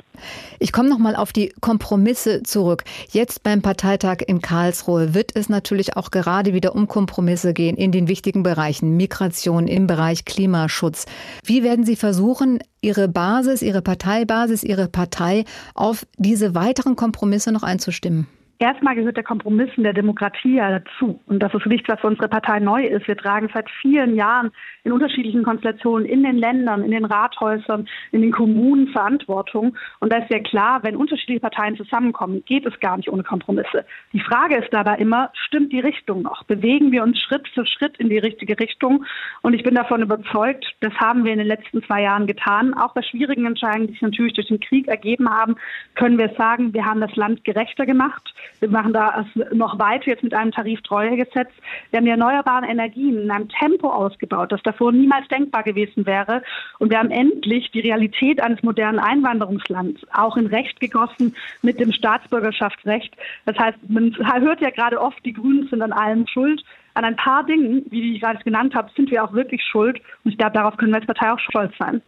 Ich 0.61 0.71
komme 0.73 0.89
noch 0.89 0.99
mal 0.99 1.17
auf 1.17 1.33
die 1.33 1.53
Kompromisse 1.61 2.45
zurück. 2.45 2.85
Jetzt 3.11 3.43
beim 3.43 3.63
Parteitag 3.63 4.19
in 4.25 4.41
Karlsruhe 4.41 5.13
wird 5.13 5.35
es 5.35 5.49
natürlich 5.49 5.97
auch 5.97 6.13
gerade 6.13 6.55
wieder 6.55 6.77
um 6.77 6.87
Kompromisse 6.87 7.53
gehen 7.53 7.77
in 7.77 7.91
den 7.91 8.07
wichtigen 8.07 8.45
Bereichen 8.45 8.97
Migration, 8.97 9.67
im 9.67 9.89
Bereich 9.89 10.25
Klimaschutz. 10.25 11.07
Wie 11.45 11.65
werden 11.65 11.85
Sie 11.85 11.97
versuchen, 11.97 12.61
Ihre 12.81 13.09
Basis, 13.09 13.61
Ihre 13.61 13.83
Parteibasis, 13.83 14.63
Ihre 14.63 14.87
Partei 14.87 15.45
auf 15.75 16.07
diese 16.17 16.55
weiteren 16.55 16.95
Kompromisse 16.95 17.51
noch 17.51 17.65
einzustimmen? 17.65 18.29
Erstmal 18.65 18.95
gehört 18.95 19.19
der 19.19 19.25
Kompromiss 19.25 19.69
in 19.77 19.83
der 19.83 19.93
Demokratie 19.93 20.55
ja 20.55 20.79
dazu. 20.79 21.21
Und 21.27 21.43
das 21.43 21.53
ist 21.53 21.67
nichts, 21.67 21.87
was 21.87 22.01
für 22.01 22.07
unsere 22.07 22.29
Partei 22.29 22.61
neu 22.61 22.83
ist. 22.83 23.07
Wir 23.07 23.15
tragen 23.15 23.51
seit 23.53 23.69
vielen 23.83 24.17
Jahren 24.17 24.53
in 24.85 24.93
unterschiedlichen 24.93 25.43
Konstellationen 25.43 26.07
in 26.07 26.23
den 26.23 26.39
Ländern, 26.39 26.83
in 26.83 26.91
den 26.91 27.05
Rathäusern, 27.05 27.87
in 28.11 28.23
den 28.23 28.33
Kommunen 28.33 28.89
Verantwortung. 28.89 29.77
Und 30.01 30.15
da 30.15 30.17
ist 30.17 30.31
ja 30.31 30.39
klar, 30.39 30.83
wenn 30.83 30.97
unterschiedliche 30.97 31.41
Parteien 31.41 31.77
zusammenkommen, 31.77 32.43
geht 32.47 32.65
es 32.65 32.81
gar 32.81 32.97
nicht 32.97 33.11
ohne 33.11 33.23
Kompromisse. 33.23 33.85
Die 34.15 34.21
Frage 34.21 34.57
ist 34.57 34.73
dabei 34.73 34.97
immer, 34.97 35.31
stimmt 35.35 35.71
die 35.71 35.81
Richtung 35.81 36.23
noch? 36.23 36.45
Bewegen 36.45 36.91
wir 36.91 37.03
uns 37.03 37.21
Schritt 37.21 37.47
für 37.49 37.67
Schritt 37.67 37.99
in 37.99 38.09
die 38.09 38.19
richtige 38.19 38.59
Richtung? 38.59 39.05
Und 39.43 39.53
ich 39.53 39.63
bin 39.63 39.75
davon 39.75 40.01
überzeugt, 40.01 40.65
das 40.81 40.95
haben 40.95 41.27
wir 41.27 41.33
in 41.33 41.39
den 41.39 41.49
letzten 41.49 41.83
zwei 41.83 42.01
Jahren 42.01 42.27
getan. 42.27 42.73
Auch 42.73 42.95
bei 42.95 43.03
schwierigen 43.03 43.45
Entscheidungen, 43.45 43.89
die 43.89 43.93
sich 43.93 44.03
natürlich 44.03 44.33
durch 44.33 44.49
den 44.49 44.61
Krieg 44.61 44.89
ergeben 44.89 45.29
haben, 45.29 45.57
können 45.97 46.17
wir 46.17 46.33
sagen, 46.39 46.73
wir 46.73 46.87
haben 46.87 47.03
das 47.03 47.15
Land 47.15 47.45
gerechter 47.45 47.85
gemacht. 47.85 48.35
Wir 48.61 48.71
machen 48.71 48.93
da 48.93 49.27
noch 49.53 49.79
weiter 49.79 50.07
jetzt 50.07 50.23
mit 50.23 50.35
einem 50.35 50.53
Tariftreuegesetz. 50.53 51.51
Wir 51.91 51.99
haben 51.99 52.05
die 52.05 52.11
erneuerbaren 52.11 52.65
Energien 52.65 53.19
in 53.19 53.31
einem 53.31 53.49
Tempo 53.49 53.89
ausgebaut, 53.89 54.53
das 54.53 54.63
davor 54.63 54.93
niemals 54.93 55.29
denkbar 55.29 55.63
gewesen 55.63 56.07
wäre. 56.07 56.43
Und 56.79 56.91
wir 56.91 56.99
haben 56.99 57.11
endlich 57.11 57.71
die 57.73 57.81
Realität 57.81 58.41
eines 58.41 58.63
modernen 58.63 58.99
Einwanderungslands 58.99 60.01
auch 60.13 60.37
in 60.37 60.47
Recht 60.47 60.81
gegossen 60.81 61.35
mit 61.63 61.81
dem 61.81 61.93
Staatsbürgerschaftsrecht. 61.93 63.15
Das 63.45 63.59
heißt, 63.59 63.79
man 63.89 64.17
hört 64.17 64.61
ja 64.61 64.71
gerade 64.71 65.01
oft, 65.01 65.25
die 65.25 65.33
Grünen 65.33 65.69
sind 65.69 65.83
an 65.83 65.93
allem 65.93 66.27
schuld. 66.27 66.63
An 66.95 67.05
ein 67.05 67.17
paar 67.17 67.45
Dingen, 67.45 67.85
wie 67.91 68.15
ich 68.15 68.21
gerade 68.21 68.43
genannt 68.45 68.75
habe, 68.75 68.91
sind 68.95 69.11
wir 69.11 69.25
auch 69.25 69.33
wirklich 69.33 69.63
schuld. 69.65 70.01
Und 70.25 70.31
ich 70.31 70.39
glaube, 70.39 70.55
darauf 70.55 70.77
können 70.77 70.93
wir 70.93 70.99
als 70.99 71.07
Partei 71.07 71.33
auch 71.33 71.41
stolz 71.41 71.73
sein. 71.79 72.03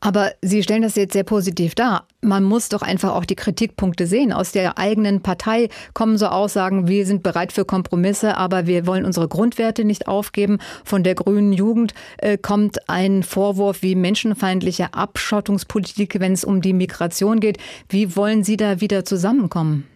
Aber 0.00 0.32
Sie 0.42 0.62
stellen 0.62 0.82
das 0.82 0.94
jetzt 0.94 1.14
sehr 1.14 1.24
positiv 1.24 1.74
dar. 1.74 2.06
Man 2.20 2.44
muss 2.44 2.68
doch 2.68 2.82
einfach 2.82 3.14
auch 3.14 3.24
die 3.24 3.34
Kritikpunkte 3.34 4.06
sehen. 4.06 4.32
Aus 4.32 4.52
der 4.52 4.78
eigenen 4.78 5.22
Partei 5.22 5.68
kommen 5.94 6.18
so 6.18 6.26
Aussagen, 6.26 6.86
wir 6.86 7.06
sind 7.06 7.22
bereit 7.22 7.52
für 7.52 7.64
Kompromisse, 7.64 8.36
aber 8.36 8.66
wir 8.66 8.86
wollen 8.86 9.04
unsere 9.04 9.28
Grundwerte 9.28 9.84
nicht 9.84 10.06
aufgeben. 10.06 10.58
Von 10.84 11.02
der 11.02 11.14
grünen 11.14 11.52
Jugend 11.52 11.94
äh, 12.18 12.36
kommt 12.36 12.88
ein 12.88 13.22
Vorwurf 13.22 13.82
wie 13.82 13.94
menschenfeindliche 13.94 14.92
Abschottungspolitik, 14.92 16.20
wenn 16.20 16.32
es 16.32 16.44
um 16.44 16.60
die 16.60 16.74
Migration 16.74 17.40
geht. 17.40 17.58
Wie 17.88 18.16
wollen 18.16 18.44
Sie 18.44 18.56
da 18.56 18.80
wieder 18.80 19.04
zusammenkommen? 19.04 19.86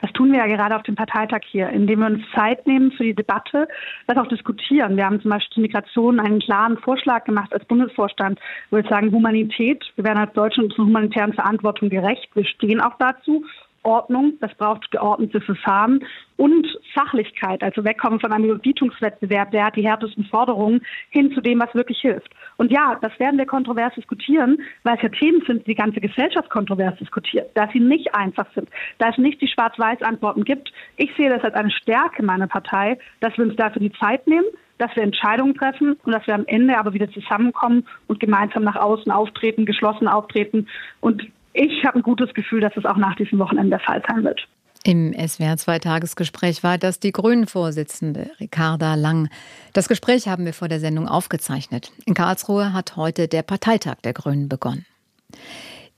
Das 0.00 0.12
tun 0.12 0.30
wir 0.30 0.38
ja 0.38 0.46
gerade 0.46 0.76
auf 0.76 0.82
dem 0.82 0.94
Parteitag 0.94 1.40
hier, 1.50 1.70
indem 1.70 2.00
wir 2.00 2.06
uns 2.06 2.22
Zeit 2.34 2.66
nehmen 2.66 2.92
für 2.92 3.04
die 3.04 3.14
Debatte, 3.14 3.66
das 4.06 4.18
auch 4.18 4.26
diskutieren. 4.26 4.96
Wir 4.96 5.06
haben 5.06 5.20
zum 5.22 5.30
Beispiel 5.30 5.54
zur 5.54 5.62
Migration 5.62 6.20
einen 6.20 6.40
klaren 6.40 6.76
Vorschlag 6.78 7.24
gemacht 7.24 7.52
als 7.52 7.64
Bundesvorstand, 7.64 8.38
wo 8.70 8.76
wir 8.76 8.84
sagen, 8.84 9.10
Humanität, 9.10 9.84
wir 9.96 10.04
werden 10.04 10.18
als 10.18 10.32
Deutschland 10.34 10.70
unserer 10.70 10.86
humanitären 10.86 11.32
Verantwortung 11.32 11.88
gerecht, 11.88 12.28
wir 12.34 12.44
stehen 12.44 12.80
auch 12.80 12.98
dazu 12.98 13.44
Ordnung, 13.86 14.34
das 14.40 14.54
braucht 14.54 14.90
geordnete 14.90 15.40
Verfahren 15.40 16.04
und 16.36 16.66
Sachlichkeit, 16.94 17.62
also 17.62 17.84
wegkommen 17.84 18.20
von 18.20 18.32
einem 18.32 18.46
Überbietungswettbewerb, 18.46 19.52
der 19.52 19.66
hat 19.66 19.76
die 19.76 19.86
härtesten 19.86 20.24
Forderungen, 20.24 20.82
hin 21.10 21.32
zu 21.32 21.40
dem, 21.40 21.60
was 21.60 21.74
wirklich 21.74 22.00
hilft. 22.00 22.30
Und 22.56 22.70
ja, 22.70 22.98
das 23.00 23.18
werden 23.18 23.38
wir 23.38 23.46
kontrovers 23.46 23.94
diskutieren, 23.94 24.58
weil 24.82 24.96
es 24.96 25.02
ja 25.02 25.08
Themen 25.08 25.42
sind, 25.46 25.66
die 25.66 25.70
die 25.70 25.74
ganze 25.74 26.00
Gesellschaft 26.00 26.50
kontrovers 26.50 26.98
diskutiert, 26.98 27.50
da 27.54 27.68
sie 27.72 27.80
nicht 27.80 28.14
einfach 28.14 28.46
sind, 28.54 28.68
da 28.98 29.10
es 29.10 29.18
nicht 29.18 29.40
die 29.40 29.48
Schwarz-Weiß-Antworten 29.48 30.44
gibt. 30.44 30.72
Ich 30.96 31.14
sehe 31.16 31.30
das 31.30 31.44
als 31.44 31.54
eine 31.54 31.70
Stärke 31.70 32.22
meiner 32.22 32.48
Partei, 32.48 32.98
dass 33.20 33.36
wir 33.38 33.44
uns 33.44 33.56
dafür 33.56 33.80
die 33.80 33.92
Zeit 33.92 34.26
nehmen, 34.26 34.46
dass 34.78 34.94
wir 34.94 35.02
Entscheidungen 35.02 35.54
treffen 35.54 35.96
und 36.04 36.12
dass 36.12 36.26
wir 36.26 36.34
am 36.34 36.46
Ende 36.46 36.76
aber 36.76 36.92
wieder 36.92 37.10
zusammenkommen 37.10 37.86
und 38.08 38.20
gemeinsam 38.20 38.64
nach 38.64 38.76
außen 38.76 39.10
auftreten, 39.10 39.64
geschlossen 39.64 40.08
auftreten 40.08 40.68
und 41.00 41.26
ich 41.56 41.84
habe 41.84 41.98
ein 41.98 42.02
gutes 42.02 42.32
Gefühl, 42.34 42.60
dass 42.60 42.76
es 42.76 42.84
auch 42.84 42.96
nach 42.96 43.16
diesem 43.16 43.38
Wochenende 43.38 43.70
der 43.70 43.80
Fall 43.80 44.02
sein 44.06 44.24
wird. 44.24 44.46
Im 44.84 45.12
SWR-Zwei-Tagesgespräch 45.14 46.62
war 46.62 46.78
das 46.78 47.00
die 47.00 47.10
Grünen-Vorsitzende 47.10 48.30
Ricarda 48.38 48.94
Lang. 48.94 49.28
Das 49.72 49.88
Gespräch 49.88 50.28
haben 50.28 50.44
wir 50.44 50.52
vor 50.52 50.68
der 50.68 50.78
Sendung 50.78 51.08
aufgezeichnet. 51.08 51.90
In 52.04 52.14
Karlsruhe 52.14 52.72
hat 52.72 52.96
heute 52.96 53.26
der 53.26 53.42
Parteitag 53.42 53.96
der 54.04 54.12
Grünen 54.12 54.48
begonnen. 54.48 54.86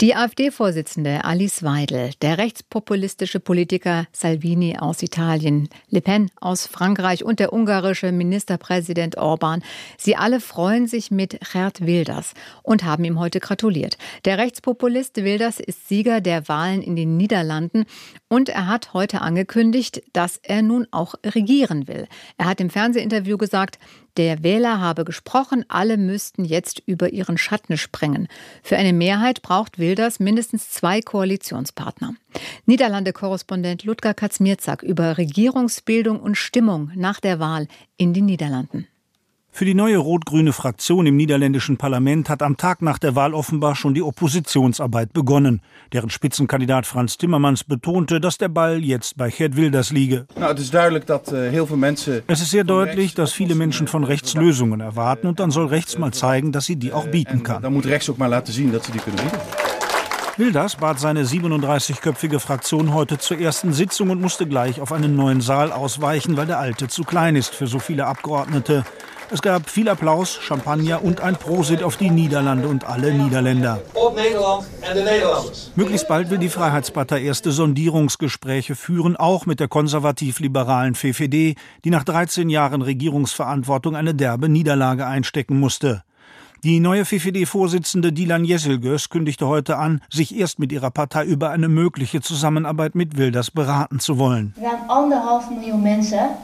Die 0.00 0.14
AfD-Vorsitzende 0.14 1.24
Alice 1.24 1.64
Weidel, 1.64 2.12
der 2.22 2.38
rechtspopulistische 2.38 3.40
Politiker 3.40 4.06
Salvini 4.12 4.78
aus 4.78 5.02
Italien, 5.02 5.68
Le 5.90 6.00
Pen 6.00 6.30
aus 6.40 6.68
Frankreich 6.68 7.24
und 7.24 7.40
der 7.40 7.52
ungarische 7.52 8.12
Ministerpräsident 8.12 9.18
Orban, 9.18 9.60
sie 9.96 10.14
alle 10.14 10.38
freuen 10.38 10.86
sich 10.86 11.10
mit 11.10 11.40
Gerd 11.52 11.84
Wilders 11.84 12.34
und 12.62 12.84
haben 12.84 13.02
ihm 13.02 13.18
heute 13.18 13.40
gratuliert. 13.40 13.98
Der 14.24 14.38
Rechtspopulist 14.38 15.16
Wilders 15.16 15.58
ist 15.58 15.88
Sieger 15.88 16.20
der 16.20 16.46
Wahlen 16.46 16.80
in 16.80 16.94
den 16.94 17.16
Niederlanden 17.16 17.84
und 18.28 18.50
er 18.50 18.68
hat 18.68 18.94
heute 18.94 19.20
angekündigt, 19.20 20.04
dass 20.12 20.38
er 20.44 20.62
nun 20.62 20.86
auch 20.92 21.16
regieren 21.26 21.88
will. 21.88 22.06
Er 22.36 22.46
hat 22.46 22.60
im 22.60 22.70
Fernsehinterview 22.70 23.36
gesagt, 23.36 23.80
der 24.18 24.42
Wähler 24.42 24.80
habe 24.80 25.04
gesprochen, 25.04 25.64
alle 25.68 25.96
müssten 25.96 26.44
jetzt 26.44 26.82
über 26.84 27.12
ihren 27.12 27.38
Schatten 27.38 27.78
springen. 27.78 28.28
Für 28.62 28.76
eine 28.76 28.92
Mehrheit 28.92 29.42
braucht 29.42 29.78
Wilders 29.78 30.18
mindestens 30.18 30.70
zwei 30.70 31.00
Koalitionspartner. 31.00 32.14
Niederlande-Korrespondent 32.66 33.84
Ludger 33.84 34.14
Katzmierzak 34.14 34.82
über 34.82 35.16
Regierungsbildung 35.16 36.20
und 36.20 36.36
Stimmung 36.36 36.90
nach 36.96 37.20
der 37.20 37.38
Wahl 37.38 37.68
in 37.96 38.12
den 38.12 38.26
Niederlanden. 38.26 38.88
Für 39.58 39.64
die 39.64 39.74
neue 39.74 39.96
rot-grüne 39.96 40.52
Fraktion 40.52 41.06
im 41.06 41.16
niederländischen 41.16 41.78
Parlament 41.78 42.30
hat 42.30 42.44
am 42.44 42.56
Tag 42.56 42.80
nach 42.80 42.96
der 42.96 43.16
Wahl 43.16 43.34
offenbar 43.34 43.74
schon 43.74 43.92
die 43.92 44.02
Oppositionsarbeit 44.02 45.12
begonnen. 45.12 45.62
Deren 45.92 46.10
Spitzenkandidat 46.10 46.86
Franz 46.86 47.18
Timmermans 47.18 47.64
betonte, 47.64 48.20
dass 48.20 48.38
der 48.38 48.50
Ball 48.50 48.84
jetzt 48.84 49.16
bei 49.16 49.30
Gerd 49.30 49.56
Wilders 49.56 49.90
liege. 49.90 50.28
es 50.36 52.40
ist 52.40 52.50
sehr 52.52 52.62
deutlich, 52.62 53.14
dass 53.14 53.32
viele 53.32 53.56
Menschen 53.56 53.88
von 53.88 54.04
rechts 54.04 54.34
Lösungen 54.34 54.78
erwarten 54.78 55.26
und 55.26 55.40
dann 55.40 55.50
soll 55.50 55.66
rechts 55.66 55.98
mal 55.98 56.12
zeigen, 56.12 56.52
dass 56.52 56.66
sie 56.66 56.76
die 56.76 56.92
auch 56.92 57.08
bieten 57.08 57.42
kann. 57.42 57.60
Dann 57.60 57.72
muss 57.72 57.86
rechts 57.86 58.08
auch 58.08 58.16
mal 58.16 58.28
laten 58.28 58.52
zien, 58.52 58.70
dass 58.70 58.86
sie 58.86 58.92
die 58.92 59.00
können 59.00 59.16
bieten. 59.16 59.38
Wilders 60.36 60.76
bat 60.76 61.00
seine 61.00 61.24
37-köpfige 61.24 62.38
Fraktion 62.38 62.94
heute 62.94 63.18
zur 63.18 63.40
ersten 63.40 63.72
Sitzung 63.72 64.10
und 64.10 64.20
musste 64.20 64.46
gleich 64.46 64.80
auf 64.80 64.92
einen 64.92 65.16
neuen 65.16 65.40
Saal 65.40 65.72
ausweichen, 65.72 66.36
weil 66.36 66.46
der 66.46 66.60
alte 66.60 66.86
zu 66.86 67.02
klein 67.02 67.34
ist 67.34 67.56
für 67.56 67.66
so 67.66 67.80
viele 67.80 68.06
Abgeordnete. 68.06 68.84
Es 69.30 69.42
gab 69.42 69.68
viel 69.68 69.90
Applaus, 69.90 70.38
Champagner 70.40 71.04
und 71.04 71.20
ein 71.20 71.36
Prosit 71.36 71.82
auf 71.82 71.98
die 71.98 72.08
Niederlande 72.08 72.66
und 72.66 72.84
alle 72.84 73.12
Niederländer. 73.12 73.82
Möglichst 75.76 76.08
bald 76.08 76.30
will 76.30 76.38
die 76.38 76.48
Freiheitspartei 76.48 77.22
erste 77.22 77.52
Sondierungsgespräche 77.52 78.74
führen, 78.74 79.16
auch 79.16 79.44
mit 79.44 79.60
der 79.60 79.68
konservativ-liberalen 79.68 80.94
VVD, 80.94 81.56
die 81.84 81.90
nach 81.90 82.04
13 82.04 82.48
Jahren 82.48 82.80
Regierungsverantwortung 82.80 83.96
eine 83.96 84.14
derbe 84.14 84.48
Niederlage 84.48 85.06
einstecken 85.06 85.60
musste. 85.60 86.04
Die 86.64 86.80
neue 86.80 87.04
VVD-Vorsitzende 87.04 88.12
Dilan 88.12 88.44
Jesselgös 88.44 89.10
kündigte 89.10 89.46
heute 89.46 89.76
an, 89.76 90.00
sich 90.10 90.36
erst 90.36 90.58
mit 90.58 90.72
ihrer 90.72 90.90
Partei 90.90 91.24
über 91.24 91.50
eine 91.50 91.68
mögliche 91.68 92.20
Zusammenarbeit 92.20 92.96
mit 92.96 93.16
Wilders 93.16 93.52
beraten 93.52 94.00
zu 94.00 94.18
wollen. 94.18 94.54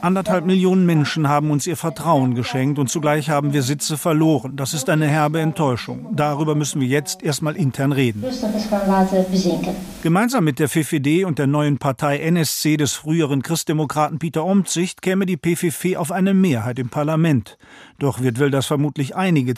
Anderthalb 0.00 0.46
Millionen 0.46 0.86
Menschen 0.86 1.28
haben 1.28 1.50
uns 1.50 1.66
ihr 1.66 1.76
Vertrauen 1.76 2.36
geschenkt 2.36 2.78
und 2.78 2.88
zugleich 2.90 3.28
haben 3.28 3.52
wir 3.52 3.64
Sitze 3.64 3.96
verloren. 3.96 4.54
Das 4.54 4.72
ist 4.72 4.88
eine 4.88 5.08
herbe 5.08 5.40
Enttäuschung. 5.40 6.06
Darüber 6.14 6.54
müssen 6.54 6.80
wir 6.80 6.86
jetzt 6.86 7.24
erstmal 7.24 7.56
intern 7.56 7.90
reden. 7.90 8.22
Gemeinsam 10.04 10.44
mit 10.44 10.60
der 10.60 10.68
VVD 10.68 11.24
und 11.24 11.40
der 11.40 11.48
neuen 11.48 11.78
Partei 11.78 12.18
NSC 12.18 12.76
des 12.76 12.92
früheren 12.92 13.42
Christdemokraten 13.42 14.20
Peter 14.20 14.44
Omtzigt 14.44 15.02
käme 15.02 15.26
die 15.26 15.36
PVV 15.36 15.96
auf 15.96 16.12
eine 16.12 16.34
Mehrheit 16.34 16.78
im 16.78 16.88
Parlament. 16.88 17.58
Doch 17.98 18.20
wird 18.20 18.38
Wilders 18.38 18.66
vermutlich 18.66 19.16
einige 19.16 19.54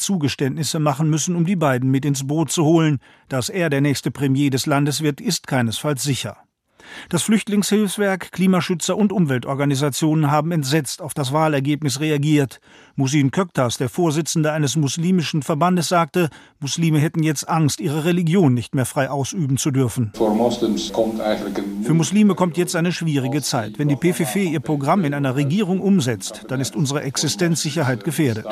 Zugeständnisse 0.46 0.78
machen 0.78 1.10
müssen, 1.10 1.34
um 1.34 1.44
die 1.44 1.56
beiden 1.56 1.90
mit 1.90 2.04
ins 2.04 2.26
Boot 2.26 2.52
zu 2.52 2.64
holen. 2.64 2.98
Dass 3.28 3.48
er 3.48 3.68
der 3.68 3.80
nächste 3.80 4.12
Premier 4.12 4.50
des 4.50 4.66
Landes 4.66 5.02
wird, 5.02 5.20
ist 5.20 5.46
keinesfalls 5.48 6.04
sicher. 6.04 6.45
Das 7.08 7.22
Flüchtlingshilfswerk, 7.22 8.32
Klimaschützer 8.32 8.96
und 8.96 9.12
Umweltorganisationen 9.12 10.30
haben 10.30 10.52
entsetzt 10.52 11.02
auf 11.02 11.14
das 11.14 11.32
Wahlergebnis 11.32 12.00
reagiert. 12.00 12.60
Musin 12.96 13.30
Köktas, 13.30 13.76
der 13.76 13.88
Vorsitzende 13.88 14.52
eines 14.52 14.76
muslimischen 14.76 15.42
Verbandes, 15.42 15.88
sagte, 15.88 16.30
Muslime 16.60 16.98
hätten 16.98 17.22
jetzt 17.22 17.48
Angst, 17.48 17.80
ihre 17.80 18.04
Religion 18.04 18.54
nicht 18.54 18.74
mehr 18.74 18.86
frei 18.86 19.10
ausüben 19.10 19.58
zu 19.58 19.70
dürfen. 19.70 20.12
Für 20.14 21.94
Muslime 21.94 22.34
kommt 22.34 22.56
jetzt 22.56 22.74
eine 22.74 22.92
schwierige 22.92 23.42
Zeit. 23.42 23.78
Wenn 23.78 23.88
die 23.88 23.96
PVV 23.96 24.36
ihr 24.36 24.60
Programm 24.60 25.04
in 25.04 25.12
einer 25.14 25.36
Regierung 25.36 25.80
umsetzt, 25.80 26.44
dann 26.48 26.60
ist 26.60 26.74
unsere 26.74 27.02
Existenzsicherheit 27.02 28.02
gefährdet. 28.04 28.46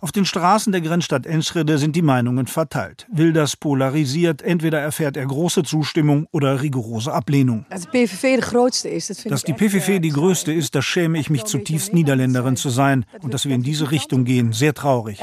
Auf 0.00 0.12
den 0.12 0.24
Straßen 0.24 0.72
der 0.72 0.80
Grenzstadt 0.82 1.26
Enschede 1.26 1.78
sind 1.78 1.96
die 1.96 2.02
Meinungen 2.02 2.46
verteilt. 2.46 3.06
Wilders 3.10 3.56
polarisiert, 3.56 4.42
entweder 4.42 4.80
erfährt 4.80 5.16
er 5.16 5.26
große 5.26 5.62
Zustimmung 5.62 6.23
oder 6.32 6.62
rigorose 6.62 7.12
Ablehnung. 7.12 7.66
Dass 7.70 7.82
die 7.90 9.52
PVV 9.52 9.98
die 10.00 10.10
größte 10.10 10.52
ist, 10.52 10.74
das 10.74 10.84
schäme 10.84 11.18
ich 11.18 11.30
mich 11.30 11.44
zutiefst 11.44 11.94
Niederländerin 11.94 12.56
zu 12.56 12.70
sein 12.70 13.04
und 13.22 13.34
dass 13.34 13.46
wir 13.46 13.54
in 13.54 13.62
diese 13.62 13.90
Richtung 13.90 14.24
gehen. 14.24 14.52
Sehr 14.52 14.74
traurig. 14.74 15.20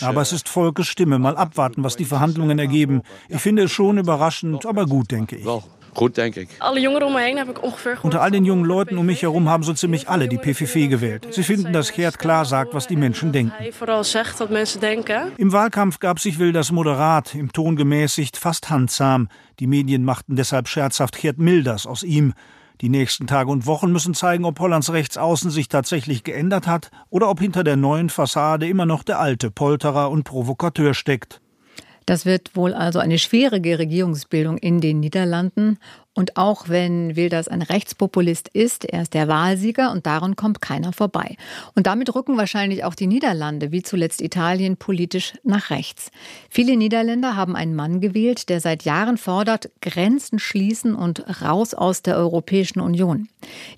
Aber 0.00 0.22
es 0.22 0.32
ist 0.32 0.48
Volkes 0.48 0.86
Stimme. 0.86 1.18
Mal 1.18 1.36
abwarten, 1.36 1.84
was 1.84 1.96
die 1.96 2.04
Verhandlungen 2.04 2.58
ergeben. 2.58 3.02
Ich 3.28 3.40
finde 3.40 3.64
es 3.64 3.72
schon 3.72 3.98
überraschend, 3.98 4.66
aber 4.66 4.86
gut, 4.86 5.10
denke 5.10 5.36
ich. 5.36 5.46
Gut, 5.96 6.16
denke 6.18 6.42
ich. 6.42 6.48
Alle 6.58 6.80
Jongeren 6.80 7.06
um 7.06 7.12
me 7.14 7.20
heen 7.20 7.38
heb 7.38 7.48
ik 7.48 7.62
ongeveer 7.62 7.98
Unter 8.02 8.20
all 8.20 8.30
den 8.30 8.44
jungen 8.44 8.66
Leuten 8.66 8.98
um 8.98 9.06
mich 9.06 9.22
herum 9.22 9.48
haben 9.48 9.62
so 9.62 9.72
ziemlich 9.72 10.08
alle 10.08 10.28
die 10.28 10.36
PVV 10.36 10.90
gewählt. 10.90 11.26
Sie 11.30 11.42
finden, 11.42 11.72
dass 11.72 11.90
Gerd 11.90 12.18
klar 12.18 12.44
sagt, 12.44 12.74
was 12.74 12.86
die 12.86 12.96
Menschen 12.96 13.32
denken. 13.32 13.52
Hij 13.58 13.72
vooral 13.72 14.04
zegt 14.04 14.38
wat 14.38 14.50
mensen 14.50 14.80
denken. 14.80 15.32
Im 15.38 15.52
Wahlkampf 15.52 15.98
gab 15.98 16.20
sich 16.20 16.38
Wilders 16.38 16.70
moderat, 16.70 17.34
im 17.34 17.50
Ton 17.50 17.76
gemäßigt, 17.76 18.36
fast 18.36 18.68
handsam. 18.68 19.28
Die 19.58 19.66
Medien 19.66 20.04
machten 20.04 20.36
deshalb 20.36 20.68
scherzhaft 20.68 21.16
Gerd 21.16 21.38
Milders 21.38 21.86
aus 21.86 22.02
ihm. 22.02 22.34
Die 22.82 22.90
nächsten 22.90 23.26
Tage 23.26 23.50
und 23.50 23.64
Wochen 23.64 23.90
müssen 23.90 24.12
zeigen, 24.12 24.44
ob 24.44 24.60
Hollands 24.60 24.92
Rechtsaußen 24.92 25.50
sich 25.50 25.68
tatsächlich 25.68 26.24
geändert 26.24 26.66
hat 26.66 26.90
oder 27.08 27.30
ob 27.30 27.40
hinter 27.40 27.64
der 27.64 27.76
neuen 27.76 28.10
Fassade 28.10 28.68
immer 28.68 28.84
noch 28.84 29.02
der 29.02 29.18
alte 29.18 29.50
Polterer 29.50 30.10
und 30.10 30.24
Provokateur 30.24 30.92
steckt. 30.92 31.40
Das 32.06 32.24
wird 32.24 32.54
wohl 32.54 32.72
also 32.72 33.00
eine 33.00 33.18
schwierige 33.18 33.80
Regierungsbildung 33.80 34.58
in 34.58 34.80
den 34.80 35.00
Niederlanden. 35.00 35.78
Und 36.14 36.38
auch 36.38 36.68
wenn 36.70 37.14
Wilders 37.14 37.46
ein 37.48 37.60
Rechtspopulist 37.60 38.48
ist, 38.48 38.86
er 38.86 39.02
ist 39.02 39.12
der 39.12 39.28
Wahlsieger 39.28 39.90
und 39.90 40.06
daran 40.06 40.34
kommt 40.34 40.62
keiner 40.62 40.94
vorbei. 40.94 41.36
Und 41.74 41.86
damit 41.86 42.14
rücken 42.14 42.38
wahrscheinlich 42.38 42.84
auch 42.84 42.94
die 42.94 43.08
Niederlande, 43.08 43.70
wie 43.70 43.82
zuletzt 43.82 44.22
Italien, 44.22 44.78
politisch 44.78 45.34
nach 45.42 45.68
rechts. 45.68 46.10
Viele 46.48 46.76
Niederländer 46.76 47.36
haben 47.36 47.54
einen 47.54 47.74
Mann 47.74 48.00
gewählt, 48.00 48.48
der 48.48 48.60
seit 48.60 48.84
Jahren 48.84 49.18
fordert, 49.18 49.68
Grenzen 49.82 50.38
schließen 50.38 50.94
und 50.94 51.42
raus 51.42 51.74
aus 51.74 52.00
der 52.00 52.16
Europäischen 52.16 52.80
Union. 52.80 53.28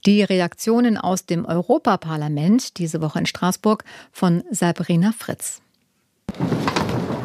Die 0.06 0.22
Reaktionen 0.22 0.96
aus 0.96 1.26
dem 1.26 1.44
Europaparlament 1.44 2.78
diese 2.78 3.00
Woche 3.00 3.20
in 3.20 3.26
Straßburg 3.26 3.84
von 4.12 4.44
Sabrina 4.52 5.12
Fritz. 5.16 5.60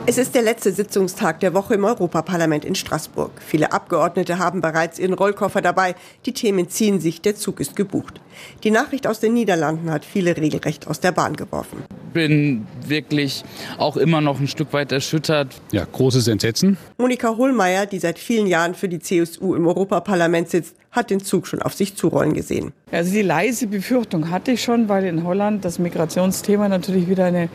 Es 0.05 0.17
ist 0.17 0.36
der 0.36 0.41
letzte 0.41 0.74
Sitzungstag 0.74 1.39
der 1.39 1.53
Woche 1.53 1.75
im 1.75 1.86
Europaparlament 1.86 2.65
in 2.65 2.75
Straßburg. 2.75 3.31
Viele 3.39 3.72
Abgeordnete 3.72 4.38
haben 4.38 4.60
bereits 4.60 5.00
ihren 5.00 5.13
Rollkoffer 5.13 5.62
dabei. 5.62 5.95
Die 6.25 6.33
Themen 6.33 6.67
ziehen 6.67 7.00
sich, 7.00 7.22
der 7.22 7.38
Zug 7.38 7.62
ist 7.62 7.77
gebucht. 7.77 8.19
Die 8.65 8.72
Nachricht 8.72 9.07
aus 9.07 9.22
den 9.22 9.33
Niederlanden 9.33 9.89
hat 9.89 10.03
viele 10.03 10.36
regelrecht 10.36 10.88
aus 10.88 11.00
der 11.00 11.13
Bahn 11.13 11.38
geworfen. 11.38 11.86
Ich 12.07 12.13
bin 12.13 12.67
wirklich 12.86 13.45
auch 13.77 13.95
immer 13.95 14.19
noch 14.19 14.41
ein 14.41 14.50
Stück 14.50 14.74
weit 14.74 14.91
erschüttert. 14.91 15.55
Ja, 15.72 15.88
großes 15.89 16.27
Entsetzen. 16.27 16.77
Monika 16.98 17.38
Hohlmeier, 17.38 17.86
die 17.86 18.00
seit 18.00 18.19
vielen 18.19 18.48
Jahren 18.48 18.75
für 18.75 18.89
die 18.89 19.00
CSU 19.00 19.55
im 19.55 19.65
Europaparlament 19.65 20.50
sitzt, 20.50 20.75
hat 20.91 21.12
den 21.12 21.22
Zug 21.22 21.48
schon 21.48 21.62
auf 21.62 21.74
sich 21.74 21.95
zurollen 21.95 22.33
gesehen. 22.33 22.74
Also 22.91 23.13
die 23.13 23.22
leise 23.22 23.67
Befürchtung 23.67 24.29
hatte 24.29 24.51
ich 24.51 24.63
schon, 24.63 24.89
weil 24.89 25.05
in 25.05 25.24
Holland 25.24 25.63
das 25.63 25.79
Migrationsthema 25.79 26.67
natürlich 26.67 27.07
wieder 27.07 27.25
eine 27.25 27.50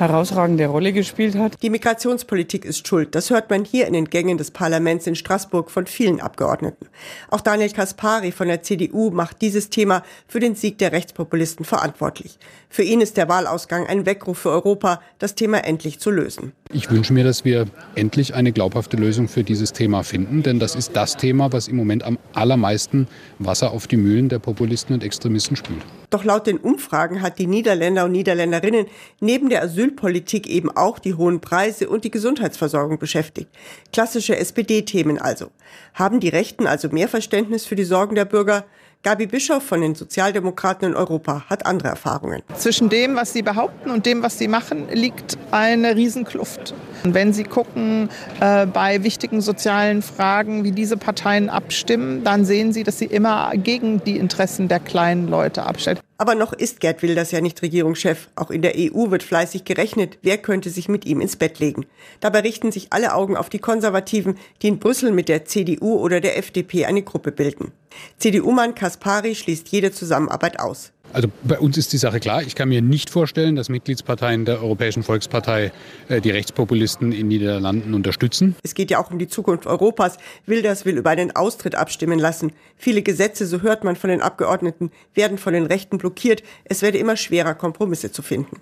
herausragende 0.00 0.66
Rolle 0.66 0.92
gespielt 0.92 1.36
hat. 1.36 1.62
Die 1.62 1.70
Migrationspolitik 1.90 2.64
ist 2.64 2.86
schuld. 2.86 3.16
Das 3.16 3.30
hört 3.30 3.50
man 3.50 3.64
hier 3.64 3.88
in 3.88 3.94
den 3.94 4.04
Gängen 4.04 4.38
des 4.38 4.52
Parlaments 4.52 5.08
in 5.08 5.16
Straßburg 5.16 5.72
von 5.72 5.88
vielen 5.88 6.20
Abgeordneten. 6.20 6.86
Auch 7.30 7.40
Daniel 7.40 7.68
Kaspari 7.70 8.30
von 8.30 8.46
der 8.46 8.62
CDU 8.62 9.10
macht 9.10 9.42
dieses 9.42 9.70
Thema 9.70 10.04
für 10.28 10.38
den 10.38 10.54
Sieg 10.54 10.78
der 10.78 10.92
Rechtspopulisten 10.92 11.64
verantwortlich. 11.64 12.38
Für 12.68 12.84
ihn 12.84 13.00
ist 13.00 13.16
der 13.16 13.28
Wahlausgang 13.28 13.88
ein 13.88 14.06
Weckruf 14.06 14.38
für 14.38 14.50
Europa, 14.50 15.00
das 15.18 15.34
Thema 15.34 15.64
endlich 15.64 15.98
zu 15.98 16.12
lösen. 16.12 16.52
Ich 16.72 16.88
wünsche 16.92 17.12
mir, 17.12 17.24
dass 17.24 17.44
wir 17.44 17.66
endlich 17.96 18.34
eine 18.34 18.52
glaubhafte 18.52 18.96
Lösung 18.96 19.26
für 19.26 19.42
dieses 19.42 19.72
Thema 19.72 20.04
finden, 20.04 20.44
denn 20.44 20.60
das 20.60 20.76
ist 20.76 20.94
das 20.94 21.16
Thema, 21.16 21.52
was 21.52 21.66
im 21.66 21.74
Moment 21.74 22.04
am 22.04 22.20
allermeisten 22.34 23.08
Wasser 23.40 23.72
auf 23.72 23.88
die 23.88 23.96
Mühlen 23.96 24.28
der 24.28 24.38
Populisten 24.38 24.94
und 24.94 25.02
Extremisten 25.02 25.56
spült. 25.56 25.82
Doch 26.10 26.24
laut 26.24 26.48
den 26.48 26.58
Umfragen 26.58 27.22
hat 27.22 27.38
die 27.38 27.46
Niederländer 27.46 28.04
und 28.04 28.12
Niederländerinnen 28.12 28.86
neben 29.20 29.48
der 29.48 29.62
Asylpolitik 29.62 30.48
eben 30.48 30.68
auch 30.68 30.98
die 30.98 31.14
hohen 31.14 31.40
Preise 31.40 31.88
und 31.88 32.04
die 32.04 32.10
Gesundheitsversorgung 32.10 32.98
beschäftigt. 32.98 33.48
Klassische 33.92 34.36
SPD-Themen 34.36 35.18
also. 35.18 35.50
Haben 35.94 36.18
die 36.18 36.28
Rechten 36.28 36.66
also 36.66 36.88
mehr 36.88 37.08
Verständnis 37.08 37.64
für 37.64 37.76
die 37.76 37.84
Sorgen 37.84 38.16
der 38.16 38.24
Bürger? 38.24 38.64
Gabi 39.02 39.26
Bischoff 39.26 39.62
von 39.62 39.80
den 39.80 39.94
Sozialdemokraten 39.94 40.88
in 40.88 40.94
Europa 40.94 41.44
hat 41.48 41.64
andere 41.64 41.88
Erfahrungen. 41.88 42.42
Zwischen 42.56 42.90
dem, 42.90 43.16
was 43.16 43.32
sie 43.32 43.40
behaupten 43.40 43.90
und 43.90 44.04
dem, 44.04 44.22
was 44.22 44.36
sie 44.36 44.46
machen, 44.46 44.88
liegt 44.92 45.38
eine 45.50 45.96
Riesenkluft. 45.96 46.74
Und 47.02 47.14
wenn 47.14 47.32
Sie 47.32 47.44
gucken 47.44 48.10
äh, 48.40 48.66
bei 48.66 49.02
wichtigen 49.02 49.40
sozialen 49.40 50.02
Fragen, 50.02 50.64
wie 50.64 50.72
diese 50.72 50.98
Parteien 50.98 51.48
abstimmen, 51.48 52.24
dann 52.24 52.44
sehen 52.44 52.74
Sie, 52.74 52.84
dass 52.84 52.98
sie 52.98 53.06
immer 53.06 53.52
gegen 53.56 54.04
die 54.04 54.18
Interessen 54.18 54.68
der 54.68 54.80
kleinen 54.80 55.28
Leute 55.28 55.62
abstellen. 55.62 55.98
Aber 56.18 56.34
noch 56.34 56.52
ist 56.52 56.80
Gerd 56.80 57.00
Wilders 57.00 57.30
ja 57.30 57.40
nicht 57.40 57.62
Regierungschef. 57.62 58.28
Auch 58.36 58.50
in 58.50 58.60
der 58.60 58.74
EU 58.76 59.10
wird 59.10 59.22
fleißig 59.22 59.64
gerechnet, 59.64 60.18
wer 60.20 60.36
könnte 60.36 60.68
sich 60.68 60.90
mit 60.90 61.06
ihm 61.06 61.22
ins 61.22 61.36
Bett 61.36 61.58
legen. 61.58 61.86
Dabei 62.20 62.40
richten 62.40 62.70
sich 62.70 62.88
alle 62.92 63.14
Augen 63.14 63.38
auf 63.38 63.48
die 63.48 63.60
Konservativen, 63.60 64.36
die 64.60 64.68
in 64.68 64.78
Brüssel 64.78 65.10
mit 65.12 65.30
der 65.30 65.46
CDU 65.46 65.94
oder 65.94 66.20
der 66.20 66.36
FDP 66.36 66.84
eine 66.84 67.00
Gruppe 67.00 67.32
bilden. 67.32 67.72
CDU-Mann 68.18 68.74
Kaspari 68.74 69.34
schließt 69.34 69.68
jede 69.68 69.92
Zusammenarbeit 69.92 70.60
aus. 70.60 70.92
Also 71.12 71.28
bei 71.42 71.58
uns 71.58 71.76
ist 71.76 71.92
die 71.92 71.98
Sache 71.98 72.20
klar. 72.20 72.42
Ich 72.42 72.54
kann 72.54 72.68
mir 72.68 72.82
nicht 72.82 73.10
vorstellen, 73.10 73.56
dass 73.56 73.68
Mitgliedsparteien 73.68 74.44
der 74.44 74.62
Europäischen 74.62 75.02
Volkspartei 75.02 75.72
äh, 76.08 76.20
die 76.20 76.30
Rechtspopulisten 76.30 77.12
in 77.12 77.28
Niederlanden 77.28 77.94
unterstützen. 77.94 78.54
Es 78.62 78.74
geht 78.74 78.90
ja 78.90 79.02
auch 79.02 79.10
um 79.10 79.18
die 79.18 79.26
Zukunft 79.26 79.66
Europas. 79.66 80.18
Wilders 80.46 80.84
will 80.84 80.96
über 80.96 81.10
einen 81.10 81.34
Austritt 81.34 81.74
abstimmen 81.74 82.18
lassen. 82.18 82.52
Viele 82.76 83.02
Gesetze, 83.02 83.46
so 83.46 83.62
hört 83.62 83.82
man 83.82 83.96
von 83.96 84.10
den 84.10 84.22
Abgeordneten, 84.22 84.92
werden 85.14 85.38
von 85.38 85.52
den 85.52 85.66
Rechten 85.66 85.98
blockiert. 85.98 86.42
Es 86.64 86.82
werde 86.82 86.98
immer 86.98 87.16
schwerer, 87.16 87.54
Kompromisse 87.54 88.12
zu 88.12 88.22
finden. 88.22 88.60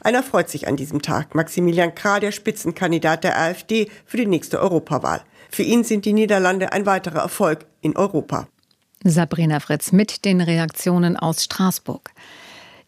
Einer 0.00 0.22
freut 0.22 0.48
sich 0.50 0.68
an 0.68 0.76
diesem 0.76 1.02
Tag. 1.02 1.34
Maximilian 1.34 1.94
Krah, 1.94 2.20
der 2.20 2.32
Spitzenkandidat 2.32 3.24
der 3.24 3.38
AfD 3.38 3.88
für 4.04 4.16
die 4.16 4.26
nächste 4.26 4.60
Europawahl. 4.60 5.22
Für 5.50 5.62
ihn 5.62 5.84
sind 5.84 6.04
die 6.04 6.12
Niederlande 6.12 6.72
ein 6.72 6.86
weiterer 6.86 7.20
Erfolg 7.20 7.66
in 7.80 7.96
Europa. 7.96 8.48
Sabrina 9.10 9.60
Fritz 9.60 9.92
mit 9.92 10.24
den 10.24 10.40
Reaktionen 10.40 11.16
aus 11.16 11.44
Straßburg. 11.44 12.10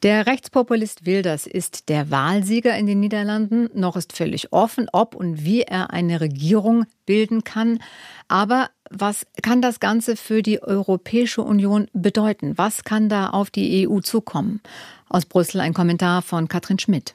Der 0.04 0.26
Rechtspopulist 0.26 1.06
Wilders 1.06 1.48
ist 1.48 1.88
der 1.88 2.08
Wahlsieger 2.10 2.76
in 2.76 2.86
den 2.86 3.00
Niederlanden. 3.00 3.68
Noch 3.74 3.96
ist 3.96 4.12
völlig 4.12 4.52
offen, 4.52 4.88
ob 4.92 5.16
und 5.16 5.44
wie 5.44 5.62
er 5.62 5.90
eine 5.90 6.20
Regierung 6.20 6.84
bilden 7.04 7.42
kann. 7.42 7.80
Aber 8.28 8.70
was 8.90 9.26
kann 9.42 9.60
das 9.60 9.80
Ganze 9.80 10.14
für 10.14 10.42
die 10.42 10.62
Europäische 10.62 11.42
Union 11.42 11.88
bedeuten? 11.92 12.56
Was 12.56 12.84
kann 12.84 13.08
da 13.08 13.30
auf 13.30 13.50
die 13.50 13.88
EU 13.88 13.98
zukommen? 13.98 14.60
Aus 15.08 15.26
Brüssel 15.26 15.60
ein 15.60 15.74
Kommentar 15.74 16.22
von 16.22 16.46
Katrin 16.46 16.78
Schmidt. 16.78 17.14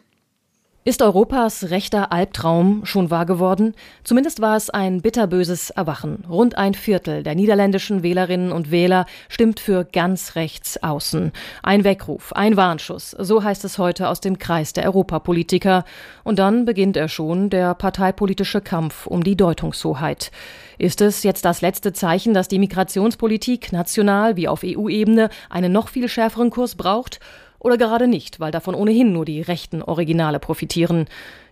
Ist 0.85 1.01
Europas 1.01 1.69
rechter 1.69 2.11
Albtraum 2.11 2.81
schon 2.83 3.09
wahr 3.09 3.25
geworden? 3.25 3.73
Zumindest 4.03 4.41
war 4.41 4.57
es 4.57 4.69
ein 4.69 5.01
bitterböses 5.01 5.69
Erwachen. 5.69 6.25
Rund 6.29 6.57
ein 6.57 6.73
Viertel 6.73 7.23
der 7.23 7.35
niederländischen 7.35 8.03
Wählerinnen 8.03 8.51
und 8.51 8.69
Wähler 8.69 9.05
stimmt 9.29 9.61
für 9.61 9.85
ganz 9.85 10.35
rechts 10.35 10.83
außen. 10.83 11.31
Ein 11.61 11.85
Weckruf, 11.85 12.33
ein 12.33 12.57
Warnschuss, 12.57 13.11
so 13.11 13.45
heißt 13.45 13.63
es 13.63 13.77
heute 13.77 14.09
aus 14.09 14.19
dem 14.19 14.39
Kreis 14.39 14.73
der 14.73 14.83
Europapolitiker. 14.83 15.85
Und 16.25 16.37
dann 16.37 16.65
beginnt 16.65 16.97
er 16.97 17.07
schon, 17.07 17.49
der 17.49 17.75
parteipolitische 17.75 18.59
Kampf 18.59 19.07
um 19.07 19.23
die 19.23 19.37
Deutungshoheit. 19.37 20.31
Ist 20.77 20.99
es 20.99 21.23
jetzt 21.23 21.45
das 21.45 21.61
letzte 21.61 21.93
Zeichen, 21.93 22.33
dass 22.33 22.49
die 22.49 22.59
Migrationspolitik 22.59 23.71
national 23.71 24.35
wie 24.35 24.49
auf 24.49 24.65
EU-Ebene 24.65 25.29
einen 25.49 25.71
noch 25.71 25.87
viel 25.87 26.09
schärferen 26.09 26.49
Kurs 26.49 26.75
braucht? 26.75 27.21
Oder 27.63 27.77
gerade 27.77 28.07
nicht, 28.07 28.39
weil 28.39 28.51
davon 28.51 28.75
ohnehin 28.75 29.11
nur 29.11 29.25
die 29.25 29.41
rechten 29.41 29.81
Originale 29.81 30.39
profitieren. 30.39 31.07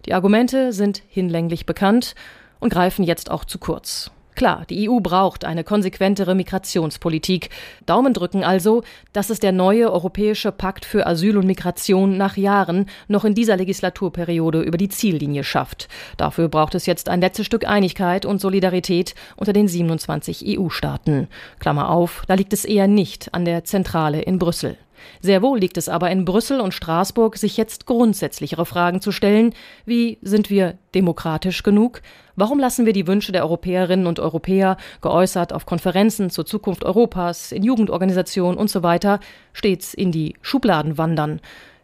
Die 0.05 0.13
Argumente 0.13 0.73
sind 0.73 1.01
hinlänglich 1.07 1.65
bekannt 1.65 2.13
und 2.59 2.71
greifen 2.71 3.03
jetzt 3.03 3.31
auch 3.31 3.45
zu 3.45 3.57
kurz. 3.57 4.11
Klar, 4.35 4.65
die 4.69 4.89
EU 4.89 4.99
braucht 5.01 5.45
eine 5.45 5.63
konsequentere 5.63 6.35
Migrationspolitik. 6.35 7.49
Daumen 7.85 8.13
drücken 8.13 8.43
also, 8.43 8.81
dass 9.13 9.29
es 9.29 9.39
der 9.39 9.51
neue 9.51 9.91
Europäische 9.91 10.51
Pakt 10.51 10.85
für 10.85 11.05
Asyl 11.05 11.37
und 11.37 11.45
Migration 11.45 12.17
nach 12.17 12.37
Jahren 12.37 12.87
noch 13.07 13.25
in 13.25 13.35
dieser 13.35 13.57
Legislaturperiode 13.57 14.61
über 14.61 14.77
die 14.77 14.89
Ziellinie 14.89 15.43
schafft. 15.43 15.89
Dafür 16.17 16.47
braucht 16.47 16.75
es 16.75 16.85
jetzt 16.85 17.09
ein 17.09 17.21
letztes 17.21 17.45
Stück 17.45 17.67
Einigkeit 17.67 18.25
und 18.25 18.39
Solidarität 18.39 19.15
unter 19.35 19.53
den 19.53 19.67
27 19.67 20.57
EU-Staaten. 20.57 21.27
Klammer 21.59 21.89
auf, 21.89 22.23
da 22.27 22.35
liegt 22.35 22.53
es 22.53 22.65
eher 22.65 22.87
nicht 22.87 23.33
an 23.33 23.45
der 23.45 23.65
Zentrale 23.65 24.21
in 24.21 24.39
Brüssel. 24.39 24.77
Sehr 25.21 25.41
wohl 25.41 25.59
liegt 25.59 25.77
es 25.77 25.89
aber 25.89 26.11
in 26.11 26.25
Brüssel 26.25 26.59
und 26.59 26.73
Straßburg, 26.73 27.37
sich 27.37 27.57
jetzt 27.57 27.85
grundsätzlichere 27.85 28.65
Fragen 28.65 29.01
zu 29.01 29.11
stellen, 29.11 29.53
wie 29.85 30.17
sind 30.21 30.49
wir 30.49 30.77
demokratisch 30.95 31.63
genug? 31.63 32.01
Warum 32.35 32.59
lassen 32.59 32.85
wir 32.85 32.93
die 32.93 33.07
Wünsche 33.07 33.31
der 33.31 33.43
Europäerinnen 33.43 34.07
und 34.07 34.19
Europäer, 34.19 34.77
geäußert 35.01 35.53
auf 35.53 35.65
Konferenzen 35.65 36.29
zur 36.29 36.45
Zukunft 36.45 36.83
Europas, 36.83 37.51
in 37.51 37.63
Jugendorganisationen 37.63 38.57
und 38.57 38.69
so 38.69 38.81
stets 39.53 39.93
in 39.93 40.11
die 40.11 40.35
Schubladen 40.41 40.97
wandern? 40.97 41.41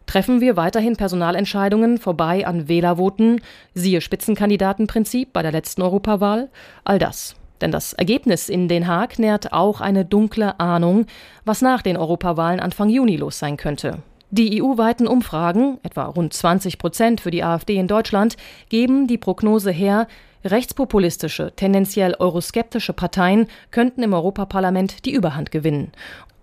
Treffen 0.08 0.40
wir 0.40 0.56
weiterhin 0.56 0.96
Personalentscheidungen 0.96 1.98
vorbei 1.98 2.48
an 2.48 2.70
Wählervoten, 2.70 3.42
siehe 3.74 4.00
Spitzenkandidatenprinzip 4.00 5.34
bei 5.34 5.42
der 5.42 5.52
letzten 5.52 5.82
Europawahl? 5.82 6.50
All 6.86 6.98
das 6.98 7.36
denn 7.62 7.72
das 7.72 7.94
Ergebnis 7.94 8.50
in 8.50 8.68
Den 8.68 8.88
Haag 8.88 9.20
nährt 9.20 9.54
auch 9.54 9.82
eine 9.82 10.06
dunkle 10.06 10.60
Ahnung, 10.60 11.06
was 11.46 11.62
nach 11.62 11.82
den 11.82 11.98
Europawahlen 11.98 12.60
Anfang 12.60 12.90
Juni 12.90 13.18
los 13.18 13.40
sein 13.40 13.58
könnte. 13.58 14.00
Die 14.30 14.62
EU-weiten 14.62 15.08
Umfragen, 15.08 15.80
etwa 15.84 16.06
rund 16.06 16.34
20 16.34 16.78
Prozent 16.80 17.22
für 17.22 17.32
die 17.32 17.44
AfD 17.44 17.78
in 17.78 17.88
Deutschland, 17.88 18.36
geben 18.68 19.08
die 19.08 19.18
Prognose 19.18 19.72
her, 19.72 20.08
rechtspopulistische, 20.44 21.54
tendenziell 21.56 22.14
euroskeptische 22.20 22.94
Parteien 22.94 23.48
könnten 23.72 24.04
im 24.04 24.14
Europaparlament 24.14 25.06
die 25.06 25.14
Überhand 25.14 25.52
gewinnen. 25.52 25.92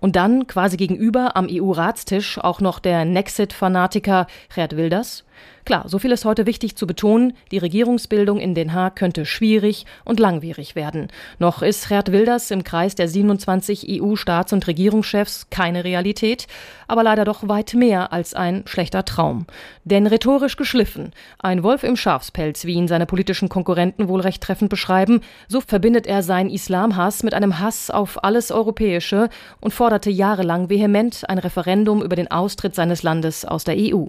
Und 0.01 0.17
dann 0.17 0.47
quasi 0.47 0.77
gegenüber 0.77 1.37
am 1.37 1.47
EU-Ratstisch 1.51 2.39
auch 2.39 2.61
noch 2.61 2.79
der 2.79 3.05
Nexit-Fanatiker 3.05 4.27
Gerd 4.55 4.77
Wilders. 4.77 5.25
Klar, 5.65 5.89
so 5.89 5.99
viel 5.99 6.13
ist 6.13 6.27
heute 6.27 6.45
wichtig 6.45 6.77
zu 6.77 6.87
betonen, 6.87 7.33
die 7.51 7.57
Regierungsbildung 7.57 8.39
in 8.39 8.55
Den 8.55 8.75
Haag 8.75 8.97
könnte 8.97 9.25
schwierig 9.25 9.87
und 10.05 10.21
langwierig 10.21 10.77
werden. 10.77 11.09
Noch 11.39 11.63
ist 11.63 11.89
Gerd 11.89 12.13
Wilders 12.13 12.51
im 12.51 12.65
Kreis 12.65 12.95
der 12.95 13.09
27 13.09 13.87
EU-Staats- 13.89 14.53
und 14.53 14.67
Regierungschefs 14.67 15.49
keine 15.49 15.85
Realität, 15.85 16.47
aber 16.87 17.03
leider 17.03 17.25
doch 17.25 17.49
weit 17.49 17.73
mehr 17.73 18.13
als 18.13 18.35
ein 18.35 18.65
schlechter 18.67 19.07
Traum. 19.07 19.47
Denn 19.85 20.07
rhetorisch 20.07 20.57
geschliffen, 20.57 21.13
ein 21.39 21.63
Wolf 21.63 21.83
im 21.83 21.97
Schafspelz, 21.97 22.67
wie 22.67 22.75
ihn 22.75 22.89
seine 22.89 23.07
politischen 23.07 23.49
Konkurrenten 23.49 24.09
wohl 24.09 24.21
recht 24.21 24.43
treffend 24.43 24.69
beschreiben, 24.69 25.23
so 25.49 25.63
verbindet 25.63 26.07
er 26.07 26.23
seinen 26.23 26.51
Islamhass 26.51 27.23
mit 27.23 27.33
einem 27.33 27.59
Hass 27.59 27.91
auf 27.91 28.23
alles 28.23 28.53
Europäische 28.53 29.31
und 29.61 29.73
forderte 29.73 30.11
jahrelang 30.11 30.69
vehement 30.69 31.23
ein 31.29 31.39
Referendum 31.39 32.03
über 32.03 32.17
den 32.17 32.31
Austritt 32.31 32.75
seines 32.75 33.03
Landes 33.03 33.47
aus 33.47 33.65
der 33.65 33.77
EU. 33.79 34.07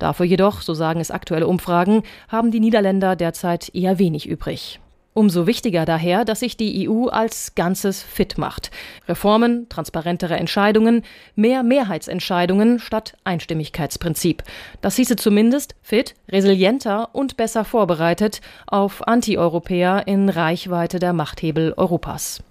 Dafür 0.00 0.26
jedoch, 0.26 0.62
so 0.66 0.74
sagen 0.74 1.00
es 1.00 1.10
aktuelle 1.10 1.46
Umfragen, 1.46 2.02
haben 2.28 2.50
die 2.50 2.60
Niederländer 2.60 3.16
derzeit 3.16 3.74
eher 3.74 3.98
wenig 3.98 4.28
übrig. 4.28 4.80
Umso 5.16 5.46
wichtiger 5.46 5.86
daher, 5.86 6.26
dass 6.26 6.40
sich 6.40 6.58
die 6.58 6.90
EU 6.90 7.06
als 7.06 7.54
Ganzes 7.54 8.02
fit 8.02 8.36
macht. 8.36 8.70
Reformen, 9.08 9.66
transparentere 9.70 10.36
Entscheidungen, 10.36 11.04
mehr 11.34 11.62
Mehrheitsentscheidungen 11.62 12.80
statt 12.80 13.16
Einstimmigkeitsprinzip. 13.24 14.42
Das 14.82 14.96
hieße 14.96 15.16
zumindest 15.16 15.74
fit, 15.80 16.16
resilienter 16.28 17.14
und 17.14 17.38
besser 17.38 17.64
vorbereitet 17.64 18.42
auf 18.66 19.08
Antieuropäer 19.08 20.06
in 20.06 20.28
Reichweite 20.28 20.98
der 20.98 21.14
Machthebel 21.14 21.72
Europas. 21.78 22.42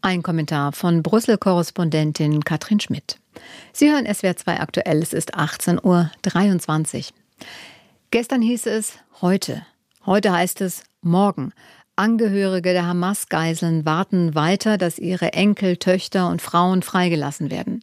Ein 0.00 0.22
Kommentar 0.22 0.72
von 0.72 1.02
Brüssel-Korrespondentin 1.02 2.42
Katrin 2.42 2.80
Schmidt. 2.80 3.18
Sie 3.74 3.92
hören 3.92 4.06
SWR 4.06 4.34
2 4.34 4.60
aktuell, 4.60 5.02
es 5.02 5.12
ist 5.12 5.36
18.23 5.36 6.96
Uhr. 6.96 7.04
Gestern 8.10 8.42
hieß 8.42 8.66
es 8.66 8.94
heute. 9.20 9.66
Heute 10.06 10.32
heißt 10.32 10.60
es 10.62 10.84
morgen. 11.02 11.52
Angehörige 11.98 12.72
der 12.72 12.86
Hamas-Geiseln 12.86 13.84
warten 13.84 14.36
weiter, 14.36 14.78
dass 14.78 15.00
ihre 15.00 15.32
Enkel, 15.32 15.78
Töchter 15.78 16.28
und 16.28 16.40
Frauen 16.40 16.82
freigelassen 16.82 17.50
werden. 17.50 17.80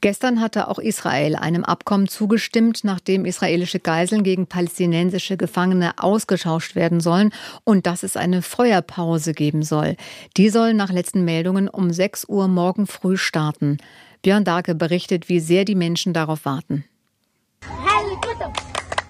Gestern 0.00 0.40
hatte 0.40 0.66
auch 0.66 0.80
Israel 0.80 1.36
einem 1.36 1.64
Abkommen 1.64 2.08
zugestimmt, 2.08 2.80
nachdem 2.82 3.24
israelische 3.24 3.78
Geiseln 3.78 4.24
gegen 4.24 4.48
palästinensische 4.48 5.36
Gefangene 5.36 5.92
ausgetauscht 5.98 6.74
werden 6.74 6.98
sollen 6.98 7.30
und 7.62 7.86
dass 7.86 8.02
es 8.02 8.16
eine 8.16 8.42
Feuerpause 8.42 9.32
geben 9.32 9.62
soll. 9.62 9.96
Die 10.36 10.48
soll 10.48 10.74
nach 10.74 10.90
letzten 10.90 11.24
Meldungen 11.24 11.68
um 11.68 11.92
6 11.92 12.28
Uhr 12.28 12.48
morgen 12.48 12.88
früh 12.88 13.16
starten. 13.16 13.78
Björn 14.22 14.44
Darke 14.44 14.74
berichtet, 14.74 15.28
wie 15.28 15.38
sehr 15.38 15.64
die 15.64 15.76
Menschen 15.76 16.12
darauf 16.12 16.44
warten. 16.44 16.84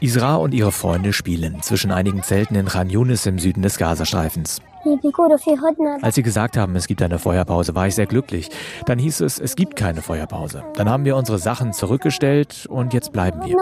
Isra 0.02 0.34
und 0.34 0.52
ihre 0.52 0.72
Freunde 0.72 1.12
spielen 1.12 1.62
zwischen 1.62 1.92
einigen 1.92 2.24
Zelten 2.24 2.56
in 2.56 2.66
Khan 2.66 2.90
Yunis 2.90 3.24
im 3.26 3.38
Süden 3.38 3.62
des 3.62 3.78
Gazastreifens. 3.78 4.60
Als 6.02 6.16
sie 6.16 6.24
gesagt 6.24 6.56
haben, 6.56 6.74
es 6.74 6.88
gibt 6.88 7.02
eine 7.02 7.20
Feuerpause, 7.20 7.76
war 7.76 7.86
ich 7.86 7.94
sehr 7.94 8.06
glücklich. 8.06 8.50
Dann 8.84 8.98
hieß 8.98 9.20
es, 9.20 9.38
es 9.38 9.54
gibt 9.54 9.76
keine 9.76 10.02
Feuerpause. 10.02 10.64
Dann 10.74 10.90
haben 10.90 11.04
wir 11.04 11.14
unsere 11.16 11.38
Sachen 11.38 11.72
zurückgestellt 11.72 12.66
und 12.68 12.92
jetzt 12.92 13.12
bleiben 13.12 13.44
wir. 13.44 13.56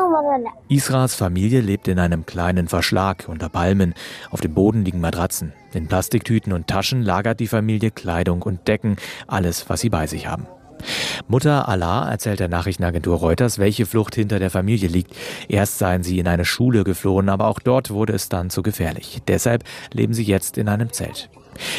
Isras 0.68 1.14
Familie 1.14 1.60
lebt 1.60 1.88
in 1.88 1.98
einem 1.98 2.24
kleinen 2.24 2.68
Verschlag 2.68 3.28
unter 3.28 3.50
Palmen. 3.50 3.92
Auf 4.30 4.40
dem 4.40 4.54
Boden 4.54 4.82
liegen 4.82 5.00
Matratzen. 5.02 5.52
In 5.74 5.88
Plastiktüten 5.88 6.54
und 6.54 6.68
Taschen 6.68 7.02
lagert 7.02 7.40
die 7.40 7.48
Familie 7.48 7.90
Kleidung 7.90 8.40
und 8.40 8.66
Decken, 8.66 8.96
alles, 9.26 9.68
was 9.68 9.80
sie 9.80 9.90
bei 9.90 10.06
sich 10.06 10.26
haben. 10.26 10.46
Mutter 11.28 11.68
Allah 11.68 12.10
erzählt 12.10 12.40
der 12.40 12.48
Nachrichtenagentur 12.48 13.18
Reuters, 13.18 13.58
welche 13.58 13.86
Flucht 13.86 14.14
hinter 14.14 14.38
der 14.38 14.50
Familie 14.50 14.88
liegt. 14.88 15.14
Erst 15.48 15.78
seien 15.78 16.02
sie 16.02 16.18
in 16.18 16.28
eine 16.28 16.44
Schule 16.44 16.84
geflohen, 16.84 17.28
aber 17.28 17.46
auch 17.46 17.58
dort 17.58 17.90
wurde 17.90 18.12
es 18.12 18.28
dann 18.28 18.50
zu 18.50 18.62
gefährlich. 18.62 19.22
Deshalb 19.28 19.64
leben 19.92 20.14
sie 20.14 20.24
jetzt 20.24 20.58
in 20.58 20.68
einem 20.68 20.92
Zelt. 20.92 21.30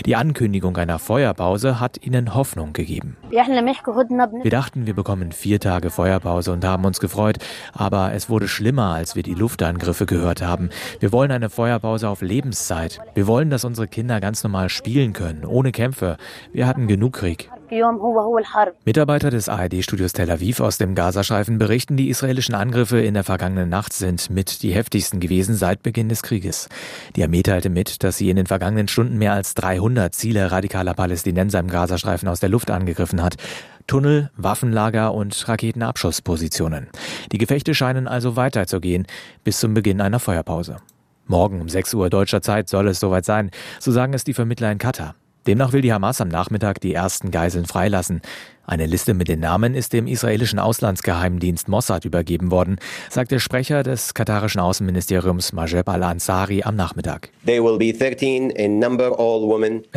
Die 0.05 0.15
Ankündigung 0.15 0.77
einer 0.77 0.99
Feuerpause 0.99 1.79
hat 1.79 2.05
ihnen 2.05 2.33
Hoffnung 2.35 2.73
gegeben. 2.73 3.17
Wir 3.29 4.51
dachten, 4.51 4.85
wir 4.85 4.93
bekommen 4.93 5.31
vier 5.31 5.59
Tage 5.59 5.89
Feuerpause 5.89 6.51
und 6.51 6.63
haben 6.63 6.85
uns 6.85 6.99
gefreut, 6.99 7.37
aber 7.73 8.13
es 8.13 8.29
wurde 8.29 8.47
schlimmer, 8.47 8.93
als 8.93 9.15
wir 9.15 9.23
die 9.23 9.33
Luftangriffe 9.33 10.05
gehört 10.05 10.41
haben. 10.41 10.69
Wir 10.99 11.11
wollen 11.11 11.31
eine 11.31 11.49
Feuerpause 11.49 12.09
auf 12.09 12.21
Lebenszeit. 12.21 12.99
Wir 13.13 13.27
wollen, 13.27 13.49
dass 13.49 13.65
unsere 13.65 13.87
Kinder 13.87 14.19
ganz 14.19 14.43
normal 14.43 14.69
spielen 14.69 15.13
können, 15.13 15.45
ohne 15.45 15.71
Kämpfe. 15.71 16.17
Wir 16.53 16.67
hatten 16.67 16.87
genug 16.87 17.13
Krieg. 17.13 17.49
Mitarbeiter 18.83 19.29
des 19.29 19.47
ARD-Studios 19.47 20.11
Tel 20.11 20.29
Aviv 20.29 20.59
aus 20.59 20.77
dem 20.77 20.93
Gazastreifen 20.93 21.57
berichten, 21.57 21.95
die 21.95 22.09
israelischen 22.09 22.53
Angriffe 22.53 22.99
in 22.99 23.13
der 23.13 23.23
vergangenen 23.23 23.69
Nacht 23.69 23.93
sind 23.93 24.29
mit 24.29 24.61
die 24.61 24.73
heftigsten 24.73 25.21
gewesen 25.21 25.55
seit 25.55 25.81
Beginn 25.81 26.09
des 26.09 26.21
Krieges. 26.21 26.67
Die 27.15 27.23
Armee 27.23 27.43
teilte 27.43 27.69
mit, 27.69 28.03
dass 28.03 28.17
sie 28.17 28.29
in 28.29 28.35
den 28.35 28.47
vergangenen 28.47 28.89
Stunden 28.89 29.17
mehr 29.17 29.31
als 29.31 29.53
300 29.53 30.13
Ziele 30.13 30.51
radikaler 30.51 30.93
Palästinenser 30.93 31.59
im 31.59 31.69
Gazastreifen 31.69 32.27
aus 32.27 32.41
der 32.41 32.49
Luft 32.49 32.69
angegriffen 32.69 33.23
hat. 33.23 33.35
Tunnel, 33.87 34.31
Waffenlager 34.35 35.13
und 35.13 35.47
Raketenabschusspositionen. 35.47 36.89
Die 37.31 37.37
Gefechte 37.37 37.73
scheinen 37.73 38.09
also 38.09 38.35
weiterzugehen 38.35 39.07
bis 39.45 39.61
zum 39.61 39.73
Beginn 39.73 40.01
einer 40.01 40.19
Feuerpause. 40.19 40.77
Morgen 41.25 41.61
um 41.61 41.69
6 41.69 41.93
Uhr 41.93 42.09
deutscher 42.09 42.41
Zeit 42.41 42.67
soll 42.67 42.89
es 42.89 42.99
soweit 42.99 43.23
sein, 43.23 43.49
so 43.79 43.93
sagen 43.93 44.13
es 44.13 44.25
die 44.25 44.33
Vermittler 44.33 44.71
in 44.71 44.77
Katar. 44.77 45.15
Demnach 45.47 45.73
will 45.73 45.81
die 45.81 45.93
Hamas 45.93 46.21
am 46.21 46.27
Nachmittag 46.27 46.79
die 46.81 46.93
ersten 46.93 47.31
Geiseln 47.31 47.65
freilassen. 47.65 48.21
Eine 48.71 48.85
Liste 48.85 49.13
mit 49.13 49.27
den 49.27 49.41
Namen 49.41 49.75
ist 49.75 49.91
dem 49.91 50.07
israelischen 50.07 50.57
Auslandsgeheimdienst 50.57 51.67
Mossad 51.67 52.05
übergeben 52.05 52.51
worden, 52.51 52.77
sagt 53.09 53.31
der 53.31 53.39
Sprecher 53.39 53.83
des 53.83 54.13
katarischen 54.13 54.61
Außenministeriums 54.61 55.51
Majeb 55.51 55.89
al-Ansari 55.89 56.63
am 56.63 56.77
Nachmittag. 56.77 57.31
Es 57.45 57.57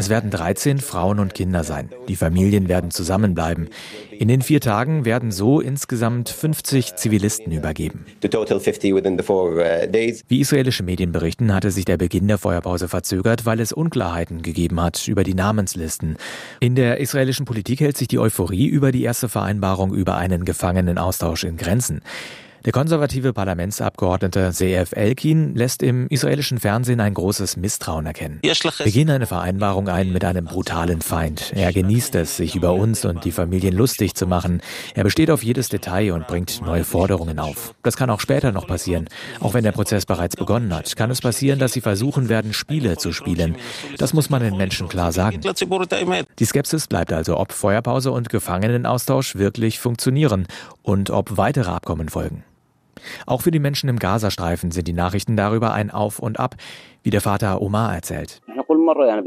werden 0.08 0.30
13 0.30 0.78
Frauen 0.78 1.20
und 1.20 1.34
Kinder 1.34 1.62
sein. 1.62 1.90
Die 2.08 2.16
Familien 2.16 2.68
werden 2.68 2.90
zusammenbleiben. 2.90 3.68
In 4.10 4.26
den 4.26 4.42
vier 4.42 4.60
Tagen 4.60 5.04
werden 5.04 5.30
so 5.30 5.60
insgesamt 5.60 6.28
50 6.28 6.96
Zivilisten 6.96 7.52
übergeben. 7.52 8.06
Uh, 8.24 8.28
Wie 10.28 10.40
israelische 10.40 10.82
Medien 10.82 11.12
berichten, 11.12 11.54
hatte 11.54 11.70
sich 11.70 11.84
der 11.84 11.96
Beginn 11.96 12.26
der 12.26 12.38
Feuerpause 12.38 12.88
verzögert, 12.88 13.46
weil 13.46 13.60
es 13.60 13.72
Unklarheiten 13.72 14.42
gegeben 14.42 14.80
hat 14.80 15.06
über 15.06 15.22
die 15.22 15.34
Namenslisten. 15.34 16.16
In 16.58 16.74
der 16.74 16.98
israelischen 16.98 17.44
Politik 17.44 17.78
hält 17.78 17.96
sich 17.96 18.08
die 18.08 18.18
Euphorie 18.18 18.63
über 18.66 18.92
die 18.92 19.02
erste 19.02 19.28
Vereinbarung 19.28 19.94
über 19.94 20.16
einen 20.16 20.44
Gefangenenaustausch 20.44 21.44
in 21.44 21.56
Grenzen. 21.56 22.02
Der 22.64 22.72
konservative 22.72 23.34
Parlamentsabgeordnete 23.34 24.50
Seef 24.52 24.92
Elkin 24.92 25.54
lässt 25.54 25.82
im 25.82 26.06
israelischen 26.06 26.58
Fernsehen 26.58 26.98
ein 26.98 27.12
großes 27.12 27.58
Misstrauen 27.58 28.06
erkennen. 28.06 28.40
Wir 28.40 28.90
gehen 28.90 29.10
eine 29.10 29.26
Vereinbarung 29.26 29.90
ein 29.90 30.14
mit 30.14 30.24
einem 30.24 30.46
brutalen 30.46 31.02
Feind. 31.02 31.52
Er 31.54 31.74
genießt 31.74 32.14
es, 32.14 32.38
sich 32.38 32.56
über 32.56 32.72
uns 32.72 33.04
und 33.04 33.26
die 33.26 33.32
Familien 33.32 33.76
lustig 33.76 34.14
zu 34.14 34.26
machen. 34.26 34.62
Er 34.94 35.04
besteht 35.04 35.30
auf 35.30 35.42
jedes 35.42 35.68
Detail 35.68 36.12
und 36.12 36.26
bringt 36.26 36.62
neue 36.62 36.84
Forderungen 36.84 37.38
auf. 37.38 37.74
Das 37.82 37.98
kann 37.98 38.08
auch 38.08 38.20
später 38.20 38.50
noch 38.50 38.66
passieren. 38.66 39.10
Auch 39.40 39.52
wenn 39.52 39.64
der 39.64 39.72
Prozess 39.72 40.06
bereits 40.06 40.34
begonnen 40.34 40.74
hat, 40.74 40.96
kann 40.96 41.10
es 41.10 41.20
passieren, 41.20 41.58
dass 41.58 41.74
sie 41.74 41.82
versuchen 41.82 42.30
werden, 42.30 42.54
Spiele 42.54 42.96
zu 42.96 43.12
spielen. 43.12 43.56
Das 43.98 44.14
muss 44.14 44.30
man 44.30 44.40
den 44.40 44.56
Menschen 44.56 44.88
klar 44.88 45.12
sagen. 45.12 45.38
Die 46.38 46.44
Skepsis 46.46 46.86
bleibt 46.86 47.12
also, 47.12 47.36
ob 47.36 47.52
Feuerpause 47.52 48.10
und 48.10 48.30
Gefangenenaustausch 48.30 49.34
wirklich 49.34 49.80
funktionieren 49.80 50.46
und 50.82 51.10
ob 51.10 51.36
weitere 51.36 51.70
Abkommen 51.70 52.08
folgen. 52.08 52.42
Auch 53.26 53.42
für 53.42 53.50
die 53.50 53.58
Menschen 53.58 53.88
im 53.88 53.98
Gazastreifen 53.98 54.70
sind 54.70 54.88
die 54.88 54.92
Nachrichten 54.92 55.36
darüber 55.36 55.72
ein 55.72 55.90
Auf 55.90 56.18
und 56.18 56.38
Ab, 56.38 56.56
wie 57.02 57.10
der 57.10 57.20
Vater 57.20 57.60
Omar 57.60 57.94
erzählt. 57.94 58.40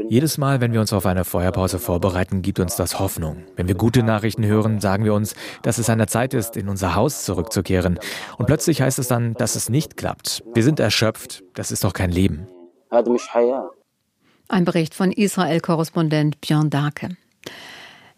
Jedes 0.08 0.38
Mal, 0.38 0.60
wenn 0.60 0.72
wir 0.72 0.80
uns 0.80 0.92
auf 0.92 1.06
eine 1.06 1.24
Feuerpause 1.24 1.78
vorbereiten, 1.78 2.42
gibt 2.42 2.60
uns 2.60 2.76
das 2.76 2.98
Hoffnung. 2.98 3.44
Wenn 3.56 3.68
wir 3.68 3.74
gute 3.74 4.02
Nachrichten 4.02 4.44
hören, 4.44 4.80
sagen 4.80 5.04
wir 5.04 5.14
uns, 5.14 5.34
dass 5.62 5.78
es 5.78 5.90
an 5.90 5.98
der 5.98 6.06
Zeit 6.06 6.34
ist, 6.34 6.56
in 6.56 6.68
unser 6.68 6.94
Haus 6.94 7.24
zurückzukehren. 7.24 7.98
Und 8.36 8.46
plötzlich 8.46 8.82
heißt 8.82 8.98
es 8.98 9.08
dann, 9.08 9.34
dass 9.34 9.54
es 9.54 9.68
nicht 9.68 9.96
klappt. 9.96 10.42
Wir 10.54 10.62
sind 10.62 10.80
erschöpft. 10.80 11.42
Das 11.54 11.70
ist 11.70 11.84
doch 11.84 11.92
kein 11.92 12.10
Leben. 12.10 12.48
Ein 14.48 14.64
Bericht 14.64 14.94
von 14.94 15.12
Israel-Korrespondent 15.12 16.40
Björn 16.40 16.70
Darke. 16.70 17.10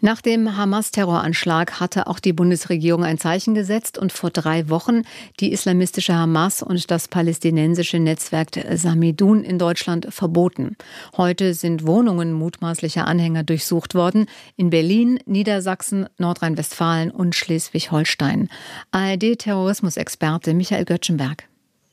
Nach 0.02 0.22
dem 0.22 0.56
Hamas-Terroranschlag 0.56 1.78
hatte 1.78 2.06
auch 2.06 2.20
die 2.20 2.32
Bundesregierung 2.32 3.04
ein 3.04 3.18
Zeichen 3.18 3.54
gesetzt 3.54 3.98
und 3.98 4.12
vor 4.12 4.30
drei 4.30 4.70
Wochen 4.70 5.02
die 5.40 5.52
islamistische 5.52 6.14
Hamas 6.14 6.62
und 6.62 6.90
das 6.90 7.06
palästinensische 7.06 7.98
Netzwerk 7.98 8.48
Samidun 8.74 9.44
in 9.44 9.58
Deutschland 9.58 10.06
verboten. 10.08 10.76
Heute 11.18 11.52
sind 11.52 11.86
Wohnungen 11.86 12.32
mutmaßlicher 12.32 13.06
Anhänger 13.06 13.42
durchsucht 13.42 13.94
worden 13.94 14.24
in 14.56 14.70
Berlin, 14.70 15.18
Niedersachsen, 15.26 16.06
Nordrhein-Westfalen 16.16 17.10
und 17.10 17.34
Schleswig-Holstein. 17.34 18.48
ARD-Terrorismusexperte 18.92 20.54
Michael 20.54 20.86
Göttschenberg. 20.86 21.49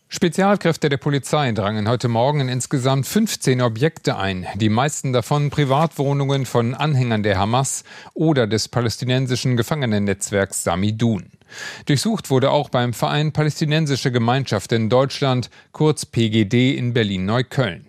Spezialkräfte 0.10 0.88
der 0.88 0.96
Polizei 0.96 1.52
drangen 1.52 1.90
heute 1.90 2.08
Morgen 2.08 2.40
in 2.40 2.48
insgesamt 2.48 3.06
15 3.06 3.62
Objekte 3.62 4.16
ein, 4.16 4.48
die 4.56 4.70
meisten 4.70 5.12
davon 5.12 5.50
Privatwohnungen 5.50 6.46
von 6.46 6.74
Anhängern 6.74 7.24
der 7.24 7.38
Hamas 7.38 7.84
oder 8.14 8.48
des 8.48 8.70
palästinensischen 8.70 9.58
Gefangenennetzwerks 9.58 10.64
Samidun. 10.64 11.26
Durchsucht 11.88 12.30
wurde 12.30 12.52
auch 12.52 12.70
beim 12.70 12.94
Verein 12.94 13.34
Palästinensische 13.34 14.14
Gemeinschaft 14.14 14.72
in 14.72 14.88
Deutschland, 14.90 15.50
kurz 15.74 16.06
PGD 16.06 16.78
in 16.78 16.94
Berlin-Neukölln. 16.94 17.87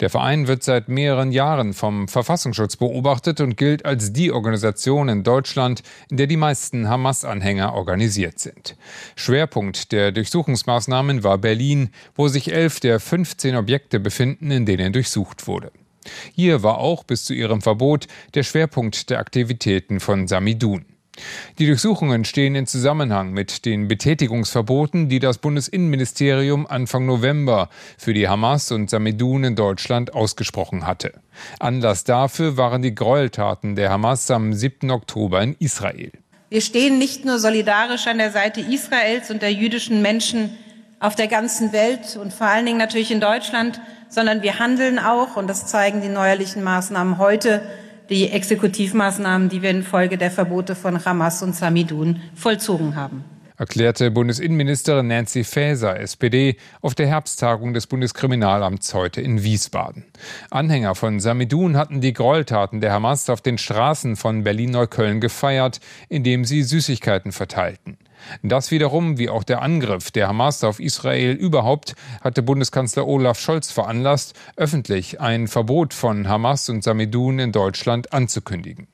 Der 0.00 0.10
Verein 0.10 0.46
wird 0.46 0.62
seit 0.62 0.88
mehreren 0.88 1.32
Jahren 1.32 1.74
vom 1.74 2.08
Verfassungsschutz 2.08 2.76
beobachtet 2.76 3.40
und 3.40 3.56
gilt 3.56 3.84
als 3.84 4.12
die 4.12 4.32
Organisation 4.32 5.08
in 5.08 5.22
Deutschland, 5.24 5.82
in 6.10 6.16
der 6.16 6.26
die 6.26 6.36
meisten 6.36 6.88
Hamas-Anhänger 6.88 7.74
organisiert 7.74 8.38
sind. 8.38 8.76
Schwerpunkt 9.16 9.92
der 9.92 10.12
Durchsuchungsmaßnahmen 10.12 11.24
war 11.24 11.38
Berlin, 11.38 11.90
wo 12.14 12.28
sich 12.28 12.52
elf 12.52 12.80
der 12.80 13.00
15 13.00 13.56
Objekte 13.56 14.00
befinden, 14.00 14.50
in 14.50 14.66
denen 14.66 14.92
durchsucht 14.92 15.46
wurde. 15.46 15.72
Hier 16.34 16.62
war 16.62 16.78
auch 16.78 17.04
bis 17.04 17.24
zu 17.24 17.34
ihrem 17.34 17.60
Verbot 17.60 18.06
der 18.34 18.42
Schwerpunkt 18.42 19.10
der 19.10 19.18
Aktivitäten 19.18 20.00
von 20.00 20.26
Samidun. 20.26 20.86
Die 21.58 21.66
Durchsuchungen 21.66 22.24
stehen 22.24 22.54
in 22.54 22.66
Zusammenhang 22.66 23.32
mit 23.32 23.64
den 23.64 23.88
Betätigungsverboten, 23.88 25.08
die 25.08 25.18
das 25.18 25.38
Bundesinnenministerium 25.38 26.66
Anfang 26.66 27.06
November 27.06 27.68
für 27.96 28.14
die 28.14 28.28
Hamas 28.28 28.70
und 28.72 28.90
Samidun 28.90 29.44
in 29.44 29.56
Deutschland 29.56 30.14
ausgesprochen 30.14 30.86
hatte. 30.86 31.12
Anlass 31.58 32.04
dafür 32.04 32.56
waren 32.56 32.82
die 32.82 32.94
Gräueltaten 32.94 33.76
der 33.76 33.90
Hamas 33.90 34.30
am 34.30 34.52
7. 34.52 34.90
Oktober 34.90 35.42
in 35.42 35.56
Israel. 35.58 36.12
Wir 36.50 36.62
stehen 36.62 36.98
nicht 36.98 37.24
nur 37.24 37.38
solidarisch 37.38 38.06
an 38.06 38.18
der 38.18 38.32
Seite 38.32 38.60
Israels 38.60 39.30
und 39.30 39.42
der 39.42 39.52
jüdischen 39.52 40.00
Menschen 40.00 40.56
auf 41.00 41.14
der 41.14 41.28
ganzen 41.28 41.72
Welt 41.72 42.16
und 42.16 42.32
vor 42.32 42.46
allen 42.46 42.66
Dingen 42.66 42.78
natürlich 42.78 43.10
in 43.10 43.20
Deutschland, 43.20 43.80
sondern 44.08 44.42
wir 44.42 44.58
handeln 44.58 44.98
auch, 44.98 45.36
und 45.36 45.46
das 45.46 45.66
zeigen 45.66 46.00
die 46.00 46.08
neuerlichen 46.08 46.62
Maßnahmen 46.62 47.18
heute, 47.18 47.62
die 48.08 48.30
Exekutivmaßnahmen, 48.30 49.48
die 49.48 49.62
wir 49.62 49.70
infolge 49.70 50.18
der 50.18 50.30
Verbote 50.30 50.74
von 50.74 51.04
Hamas 51.04 51.42
und 51.42 51.54
Samidun 51.54 52.20
vollzogen 52.34 52.96
haben 52.96 53.24
erklärte 53.58 54.10
Bundesinnenministerin 54.10 55.08
Nancy 55.08 55.44
Faeser, 55.44 55.98
SPD, 55.98 56.56
auf 56.80 56.94
der 56.94 57.08
Herbsttagung 57.08 57.74
des 57.74 57.88
Bundeskriminalamts 57.88 58.94
heute 58.94 59.20
in 59.20 59.42
Wiesbaden. 59.42 60.04
Anhänger 60.50 60.94
von 60.94 61.18
Samidun 61.20 61.76
hatten 61.76 62.00
die 62.00 62.12
Gräueltaten 62.12 62.80
der 62.80 62.92
Hamas 62.92 63.28
auf 63.28 63.40
den 63.40 63.58
Straßen 63.58 64.16
von 64.16 64.44
Berlin-Neukölln 64.44 65.20
gefeiert, 65.20 65.80
indem 66.08 66.44
sie 66.44 66.62
Süßigkeiten 66.62 67.32
verteilten. 67.32 67.98
Das 68.42 68.70
wiederum, 68.70 69.18
wie 69.18 69.28
auch 69.28 69.44
der 69.44 69.62
Angriff 69.62 70.10
der 70.10 70.28
Hamas 70.28 70.64
auf 70.64 70.80
Israel 70.80 71.32
überhaupt, 71.32 71.94
hatte 72.20 72.42
Bundeskanzler 72.42 73.06
Olaf 73.06 73.38
Scholz 73.38 73.70
veranlasst, 73.70 74.34
öffentlich 74.56 75.20
ein 75.20 75.48
Verbot 75.48 75.94
von 75.94 76.28
Hamas 76.28 76.68
und 76.68 76.84
Samidun 76.84 77.38
in 77.38 77.52
Deutschland 77.52 78.12
anzukündigen. 78.12 78.88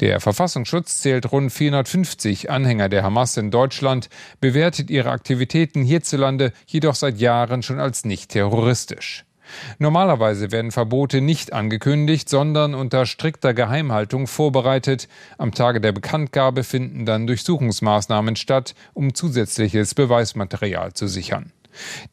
Der 0.00 0.20
Verfassungsschutz 0.20 1.00
zählt 1.00 1.30
rund 1.32 1.52
450 1.52 2.50
Anhänger 2.50 2.88
der 2.88 3.02
Hamas 3.02 3.36
in 3.36 3.50
Deutschland, 3.50 4.08
bewertet 4.40 4.90
ihre 4.90 5.10
Aktivitäten 5.10 5.82
hierzulande 5.82 6.52
jedoch 6.66 6.94
seit 6.94 7.18
Jahren 7.18 7.62
schon 7.62 7.80
als 7.80 8.04
nicht 8.04 8.30
terroristisch. 8.30 9.24
Normalerweise 9.78 10.52
werden 10.52 10.72
Verbote 10.72 11.20
nicht 11.20 11.52
angekündigt, 11.52 12.28
sondern 12.28 12.74
unter 12.74 13.06
strikter 13.06 13.54
Geheimhaltung 13.54 14.26
vorbereitet. 14.26 15.08
Am 15.38 15.52
Tage 15.52 15.80
der 15.80 15.92
Bekanntgabe 15.92 16.64
finden 16.64 17.06
dann 17.06 17.26
Durchsuchungsmaßnahmen 17.26 18.36
statt, 18.36 18.74
um 18.92 19.14
zusätzliches 19.14 19.94
Beweismaterial 19.94 20.92
zu 20.92 21.06
sichern. 21.06 21.52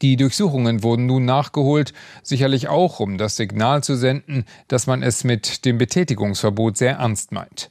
Die 0.00 0.16
Durchsuchungen 0.16 0.82
wurden 0.82 1.06
nun 1.06 1.24
nachgeholt, 1.24 1.92
sicherlich 2.22 2.68
auch, 2.68 3.00
um 3.00 3.18
das 3.18 3.36
Signal 3.36 3.82
zu 3.82 3.96
senden, 3.96 4.44
dass 4.68 4.86
man 4.86 5.02
es 5.02 5.24
mit 5.24 5.64
dem 5.64 5.78
Betätigungsverbot 5.78 6.76
sehr 6.76 6.96
ernst 6.96 7.32
meint. 7.32 7.70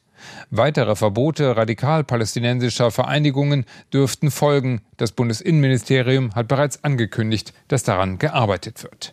Weitere 0.52 0.96
Verbote 0.96 1.58
radikal-palästinensischer 1.58 2.92
Vereinigungen 2.92 3.66
dürften 3.92 4.30
folgen. 4.30 4.82
Das 4.98 5.12
Bundesinnenministerium 5.12 6.36
hat 6.36 6.48
bereits 6.48 6.84
angekündigt, 6.84 7.54
dass 7.68 7.84
daran 7.84 8.20
gearbeitet 8.20 8.84
wird. 8.84 9.10